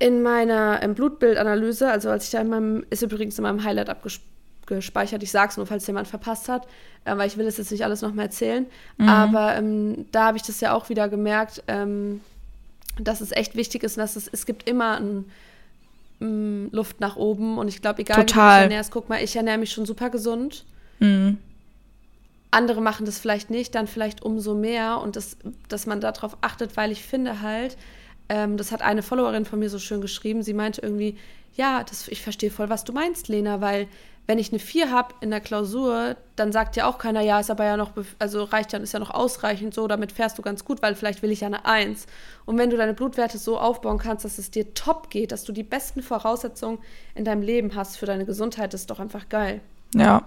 in 0.00 0.22
meiner 0.22 0.80
Blutbildanalyse, 0.88 1.88
also 1.88 2.10
als 2.10 2.24
ich 2.24 2.30
da 2.30 2.40
in 2.40 2.48
meinem, 2.48 2.84
ist 2.90 3.02
übrigens 3.02 3.38
in 3.38 3.42
meinem 3.42 3.62
Highlight 3.62 3.90
abgespeichert, 3.90 5.22
ich 5.22 5.30
sage 5.30 5.50
es 5.50 5.56
nur, 5.58 5.66
falls 5.66 5.86
jemand 5.86 6.08
verpasst 6.08 6.48
hat, 6.48 6.66
äh, 7.04 7.16
weil 7.16 7.28
ich 7.28 7.36
will 7.36 7.46
es 7.46 7.58
jetzt 7.58 7.70
nicht 7.70 7.84
alles 7.84 8.00
nochmal 8.00 8.24
erzählen, 8.24 8.66
mhm. 8.96 9.08
aber 9.08 9.54
ähm, 9.56 10.06
da 10.10 10.24
habe 10.24 10.38
ich 10.38 10.42
das 10.42 10.60
ja 10.60 10.72
auch 10.72 10.88
wieder 10.88 11.10
gemerkt, 11.10 11.62
ähm, 11.68 12.22
dass 12.98 13.20
es 13.20 13.30
echt 13.30 13.56
wichtig 13.56 13.82
ist, 13.82 13.98
dass 13.98 14.16
es, 14.16 14.26
es 14.26 14.46
gibt 14.46 14.68
immer 14.68 14.98
ein, 14.98 15.26
mm, 16.18 16.68
Luft 16.72 17.00
nach 17.00 17.16
oben 17.16 17.58
und 17.58 17.68
ich 17.68 17.82
glaube, 17.82 18.00
egal 18.00 18.24
Total. 18.24 18.24
wie 18.24 18.48
du 18.48 18.56
dich 18.56 18.62
ernährst, 18.72 18.90
guck 18.92 19.10
mal, 19.10 19.22
ich 19.22 19.36
ernähre 19.36 19.58
mich 19.58 19.70
schon 19.70 19.84
super 19.84 20.08
gesund. 20.08 20.64
Mhm. 20.98 21.36
Andere 22.50 22.80
machen 22.80 23.04
das 23.04 23.18
vielleicht 23.18 23.50
nicht, 23.50 23.74
dann 23.74 23.86
vielleicht 23.86 24.22
umso 24.22 24.54
mehr 24.54 24.98
und 25.02 25.16
das, 25.16 25.36
dass 25.68 25.86
man 25.86 26.00
darauf 26.00 26.38
achtet, 26.40 26.76
weil 26.78 26.90
ich 26.90 27.02
finde 27.02 27.42
halt, 27.42 27.76
ähm, 28.30 28.56
das 28.56 28.70
hat 28.70 28.80
eine 28.80 29.02
Followerin 29.02 29.44
von 29.44 29.58
mir 29.58 29.68
so 29.68 29.80
schön 29.80 30.00
geschrieben. 30.00 30.42
Sie 30.42 30.54
meinte 30.54 30.80
irgendwie, 30.80 31.18
ja, 31.56 31.82
das, 31.82 32.06
ich 32.06 32.22
verstehe 32.22 32.50
voll, 32.50 32.70
was 32.70 32.84
du 32.84 32.92
meinst, 32.92 33.26
Lena, 33.26 33.60
weil 33.60 33.88
wenn 34.28 34.38
ich 34.38 34.52
eine 34.52 34.60
4 34.60 34.92
habe 34.92 35.12
in 35.20 35.30
der 35.30 35.40
Klausur, 35.40 36.14
dann 36.36 36.52
sagt 36.52 36.76
ja 36.76 36.86
auch 36.86 36.98
keiner, 36.98 37.22
ja, 37.22 37.40
ist 37.40 37.50
aber 37.50 37.64
ja 37.64 37.76
noch, 37.76 37.90
also 38.20 38.44
reicht 38.44 38.72
ja, 38.72 38.78
ist 38.78 38.92
ja 38.92 39.00
noch 39.00 39.10
ausreichend 39.10 39.74
so, 39.74 39.88
damit 39.88 40.12
fährst 40.12 40.38
du 40.38 40.42
ganz 40.42 40.64
gut, 40.64 40.80
weil 40.80 40.94
vielleicht 40.94 41.22
will 41.22 41.32
ich 41.32 41.40
ja 41.40 41.48
eine 41.48 41.64
1. 41.66 42.06
Und 42.46 42.56
wenn 42.56 42.70
du 42.70 42.76
deine 42.76 42.94
Blutwerte 42.94 43.36
so 43.38 43.58
aufbauen 43.58 43.98
kannst, 43.98 44.24
dass 44.24 44.38
es 44.38 44.52
dir 44.52 44.72
top 44.74 45.10
geht, 45.10 45.32
dass 45.32 45.42
du 45.42 45.50
die 45.50 45.64
besten 45.64 46.00
Voraussetzungen 46.00 46.78
in 47.16 47.24
deinem 47.24 47.42
Leben 47.42 47.74
hast 47.74 47.96
für 47.96 48.06
deine 48.06 48.24
Gesundheit, 48.24 48.72
ist 48.74 48.88
doch 48.90 49.00
einfach 49.00 49.28
geil. 49.28 49.60
Ja. 49.92 50.22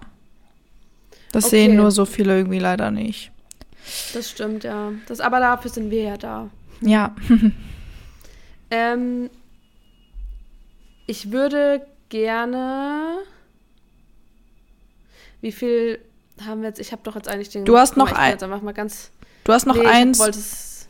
Das 1.31 1.45
okay. 1.45 1.67
sehen 1.67 1.77
nur 1.77 1.91
so 1.91 2.03
viele 2.03 2.35
irgendwie 2.35 2.59
leider 2.59 2.91
nicht. 2.91 3.31
Das 4.13 4.29
stimmt, 4.29 4.65
ja. 4.65 4.91
Das, 5.07 5.21
aber 5.21 5.39
dafür 5.39 5.71
sind 5.71 5.89
wir 5.89 6.03
ja 6.03 6.17
da. 6.17 6.49
Ja. 6.81 7.15
Ähm, 8.73 9.29
ich 11.05 11.31
würde 11.31 11.85
gerne. 12.09 13.19
Wie 15.41 15.51
viel 15.51 15.99
haben 16.43 16.61
wir 16.61 16.69
jetzt? 16.69 16.79
Ich 16.79 16.91
habe 16.91 17.03
doch 17.03 17.15
jetzt 17.15 17.29
eigentlich 17.29 17.49
den. 17.49 17.65
Du 17.65 17.77
hast 17.77 17.97
noch 17.97 18.11
ein. 18.11 18.31
Jetzt 18.31 18.41
einfach 18.41 18.63
mal 18.63 18.73
ganz. 18.73 19.11
Du 19.43 19.53
hast 19.53 19.67
noch 19.67 19.75
nee, 19.75 19.85
eins. 19.85 20.19
Ich 20.19 20.87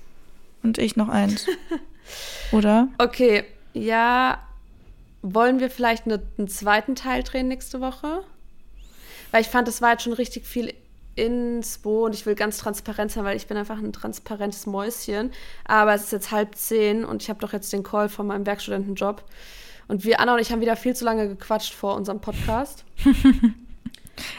und 0.63 0.77
ich 0.77 0.95
noch 0.95 1.09
eins. 1.09 1.45
Oder? 2.53 2.87
Okay, 2.99 3.43
ja. 3.73 4.41
Wollen 5.21 5.59
wir 5.59 5.69
vielleicht 5.69 6.05
eine, 6.05 6.21
einen 6.37 6.47
zweiten 6.47 6.95
Teil 6.95 7.23
drehen 7.23 7.49
nächste 7.49 7.81
Woche? 7.81 8.23
Weil 9.31 9.41
ich 9.41 9.47
fand, 9.47 9.67
das 9.67 9.81
war 9.81 9.91
jetzt 9.91 10.03
schon 10.03 10.13
richtig 10.13 10.45
viel 10.45 10.73
Inspo 11.15 12.05
und 12.05 12.15
ich 12.15 12.25
will 12.25 12.35
ganz 12.35 12.57
transparent 12.57 13.11
sein, 13.11 13.23
weil 13.23 13.37
ich 13.37 13.47
bin 13.47 13.57
einfach 13.57 13.77
ein 13.77 13.93
transparentes 13.93 14.65
Mäuschen. 14.65 15.31
Aber 15.65 15.93
es 15.93 16.05
ist 16.05 16.11
jetzt 16.11 16.31
halb 16.31 16.55
zehn 16.55 17.05
und 17.05 17.21
ich 17.21 17.29
habe 17.29 17.39
doch 17.39 17.53
jetzt 17.53 17.71
den 17.73 17.83
Call 17.83 18.09
von 18.09 18.27
meinem 18.27 18.45
Werkstudentenjob. 18.45 19.23
Und 19.87 20.05
wir, 20.05 20.19
Anna 20.19 20.33
und 20.33 20.39
ich, 20.39 20.51
haben 20.51 20.61
wieder 20.61 20.75
viel 20.75 20.95
zu 20.95 21.05
lange 21.05 21.27
gequatscht 21.27 21.73
vor 21.73 21.95
unserem 21.95 22.19
Podcast. 22.19 22.85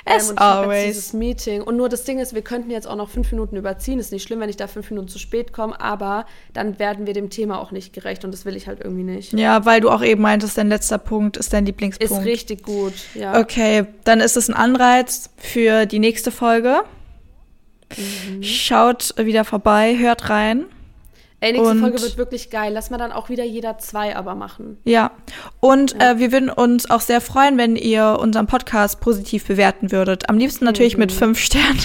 As 0.05 0.31
ähm, 0.31 0.39
always. 0.39 0.87
dieses 0.87 1.13
Meeting. 1.13 1.63
Und 1.63 1.77
nur 1.77 1.89
das 1.89 2.05
Ding 2.05 2.19
ist, 2.19 2.35
wir 2.35 2.43
könnten 2.43 2.71
jetzt 2.71 2.87
auch 2.87 2.97
noch 2.97 3.09
fünf 3.09 3.31
Minuten 3.33 3.57
überziehen. 3.57 3.99
Ist 3.99 4.13
nicht 4.13 4.23
schlimm, 4.23 4.41
wenn 4.41 4.49
ich 4.49 4.57
da 4.57 4.67
fünf 4.67 4.91
Minuten 4.91 5.09
zu 5.09 5.19
spät 5.19 5.53
komme, 5.53 5.81
aber 5.81 6.27
dann 6.53 6.79
werden 6.79 7.07
wir 7.07 7.15
dem 7.15 7.31
Thema 7.31 7.61
auch 7.61 7.71
nicht 7.73 7.93
gerecht 7.93 8.25
und 8.25 8.33
das 8.33 8.45
will 8.45 8.57
ich 8.57 8.67
halt 8.67 8.81
irgendwie 8.81 9.03
nicht. 9.03 9.33
Ja, 9.33 9.65
weil 9.65 9.81
du 9.81 9.91
auch 9.91 10.03
eben 10.03 10.23
meintest, 10.23 10.59
dein 10.59 10.69
letzter 10.69 10.99
Punkt 10.99 11.37
ist 11.37 11.53
dein 11.53 11.67
Lieblingspunkt. 11.67 12.13
Ist 12.13 12.25
richtig 12.25 12.63
gut, 12.63 12.95
ja. 13.15 13.41
Okay, 13.41 13.87
dann 14.05 14.21
ist 14.21 14.37
es 14.37 14.49
ein 14.49 14.55
Anreiz 14.55 15.31
für 15.37 15.87
die 15.87 15.99
nächste 15.99 16.31
Folge. 16.31 16.83
Mhm. 17.97 18.43
Schaut 18.43 19.15
wieder 19.17 19.45
vorbei, 19.45 19.97
hört 19.99 20.31
rein. 20.31 20.67
Ey, 21.45 21.53
nächste 21.53 21.73
und, 21.73 21.81
Folge 21.81 22.01
wird 22.01 22.17
wirklich 22.17 22.49
geil. 22.49 22.73
Lass 22.73 22.89
mal 22.89 22.97
dann 22.97 23.13
auch 23.13 23.29
wieder 23.29 23.45
jeder 23.45 23.77
zwei 23.77 24.17
aber 24.17 24.35
machen. 24.35 24.79
Ja. 24.85 25.11
Und 25.61 25.93
ja. 25.93 26.13
Äh, 26.13 26.19
wir 26.19 26.33
würden 26.33 26.49
uns 26.49 26.89
auch 26.89 27.03
sehr 27.03 27.21
freuen, 27.21 27.59
wenn 27.59 27.77
ihr 27.77 28.17
unseren 28.19 28.47
Podcast 28.47 29.03
positiv 29.03 29.47
bewerten 29.47 29.93
würdet. 29.93 30.31
Am 30.31 30.39
liebsten 30.39 30.65
natürlich 30.65 30.95
mhm. 30.95 31.01
mit 31.01 31.13
fünf 31.13 31.39
Sternen. 31.39 31.79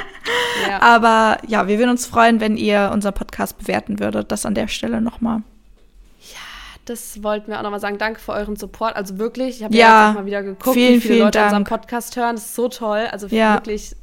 ja. 0.68 0.82
Aber 0.82 1.38
ja, 1.46 1.68
wir 1.68 1.78
würden 1.78 1.90
uns 1.90 2.04
freuen, 2.04 2.40
wenn 2.40 2.56
ihr 2.56 2.90
unseren 2.92 3.14
Podcast 3.14 3.56
bewerten 3.58 4.00
würdet. 4.00 4.32
Das 4.32 4.44
an 4.44 4.56
der 4.56 4.66
Stelle 4.66 5.00
nochmal. 5.00 5.42
Ja, 6.22 6.40
das 6.86 7.22
wollten 7.22 7.52
wir 7.52 7.58
auch 7.58 7.62
nochmal 7.62 7.78
sagen. 7.78 7.98
Danke 7.98 8.18
für 8.18 8.32
euren 8.32 8.56
Support. 8.56 8.96
Also 8.96 9.18
wirklich, 9.18 9.58
ich 9.58 9.62
habe 9.62 9.76
ja, 9.76 10.08
ja 10.08 10.12
mal 10.14 10.26
wieder 10.26 10.42
geguckt, 10.42 10.74
vielen, 10.74 10.94
wie 10.94 11.00
viele 11.00 11.14
vielen 11.14 11.26
Leute 11.26 11.38
Dank. 11.38 11.52
unseren 11.52 11.64
Podcast 11.64 12.16
hören. 12.16 12.34
Das 12.34 12.46
ist 12.46 12.56
so 12.56 12.66
toll. 12.66 13.06
Also 13.12 13.28
ja. 13.28 13.54
wirklich 13.54 13.94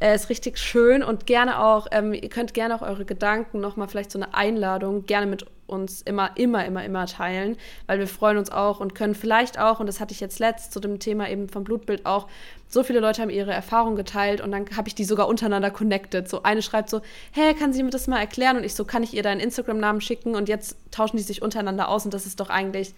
äh, 0.00 0.14
ist 0.14 0.28
richtig 0.28 0.58
schön 0.58 1.02
und 1.02 1.26
gerne 1.26 1.62
auch, 1.62 1.86
ähm, 1.90 2.12
ihr 2.12 2.28
könnt 2.28 2.54
gerne 2.54 2.74
auch 2.74 2.82
eure 2.82 3.04
Gedanken 3.04 3.60
nochmal 3.60 3.88
vielleicht 3.88 4.10
so 4.10 4.18
eine 4.18 4.34
Einladung 4.34 5.06
gerne 5.06 5.26
mit 5.26 5.46
uns 5.66 6.02
immer, 6.02 6.36
immer, 6.36 6.64
immer, 6.64 6.84
immer 6.84 7.06
teilen, 7.06 7.56
weil 7.86 7.98
wir 7.98 8.06
freuen 8.06 8.36
uns 8.38 8.50
auch 8.52 8.80
und 8.80 8.94
können 8.94 9.14
vielleicht 9.14 9.58
auch, 9.58 9.80
und 9.80 9.86
das 9.86 10.00
hatte 10.00 10.12
ich 10.12 10.20
jetzt 10.20 10.38
letzt 10.38 10.72
zu 10.72 10.80
dem 10.80 10.98
Thema 10.98 11.28
eben 11.28 11.48
vom 11.48 11.64
Blutbild 11.64 12.06
auch, 12.06 12.28
so 12.68 12.82
viele 12.82 13.00
Leute 13.00 13.22
haben 13.22 13.30
ihre 13.30 13.52
Erfahrungen 13.52 13.96
geteilt 13.96 14.40
und 14.40 14.50
dann 14.50 14.66
habe 14.76 14.88
ich 14.88 14.94
die 14.94 15.04
sogar 15.04 15.28
untereinander 15.28 15.70
connected. 15.70 16.28
So 16.28 16.42
eine 16.42 16.62
schreibt 16.62 16.90
so, 16.90 17.00
hey, 17.32 17.54
kann 17.54 17.72
sie 17.72 17.82
mir 17.82 17.90
das 17.90 18.08
mal 18.08 18.18
erklären? 18.18 18.56
Und 18.56 18.64
ich 18.64 18.74
so, 18.74 18.84
kann 18.84 19.04
ich 19.04 19.14
ihr 19.14 19.22
deinen 19.22 19.40
Instagram-Namen 19.40 20.00
schicken? 20.00 20.34
Und 20.34 20.48
jetzt 20.48 20.76
tauschen 20.90 21.16
die 21.16 21.22
sich 21.22 21.42
untereinander 21.42 21.88
aus 21.88 22.04
und 22.04 22.12
das 22.12 22.26
ist 22.26 22.40
doch 22.40 22.50
eigentlich 22.50 22.92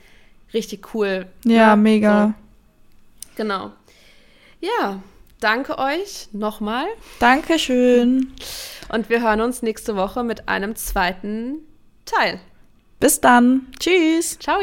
richtig 0.54 0.94
cool. 0.94 1.26
Ja, 1.44 1.76
ne? 1.76 1.82
mega. 1.82 2.26
So. 2.26 2.34
Genau. 3.36 3.72
Ja, 4.60 5.02
danke 5.40 5.78
euch 5.78 6.28
nochmal. 6.32 6.86
Dankeschön. 7.18 8.32
Und 8.92 9.08
wir 9.08 9.22
hören 9.22 9.40
uns 9.40 9.62
nächste 9.62 9.96
Woche 9.96 10.24
mit 10.24 10.48
einem 10.48 10.76
zweiten 10.76 11.58
Teil. 12.04 12.40
Bis 13.00 13.20
dann. 13.20 13.66
Tschüss. 13.78 14.38
Ciao. 14.38 14.60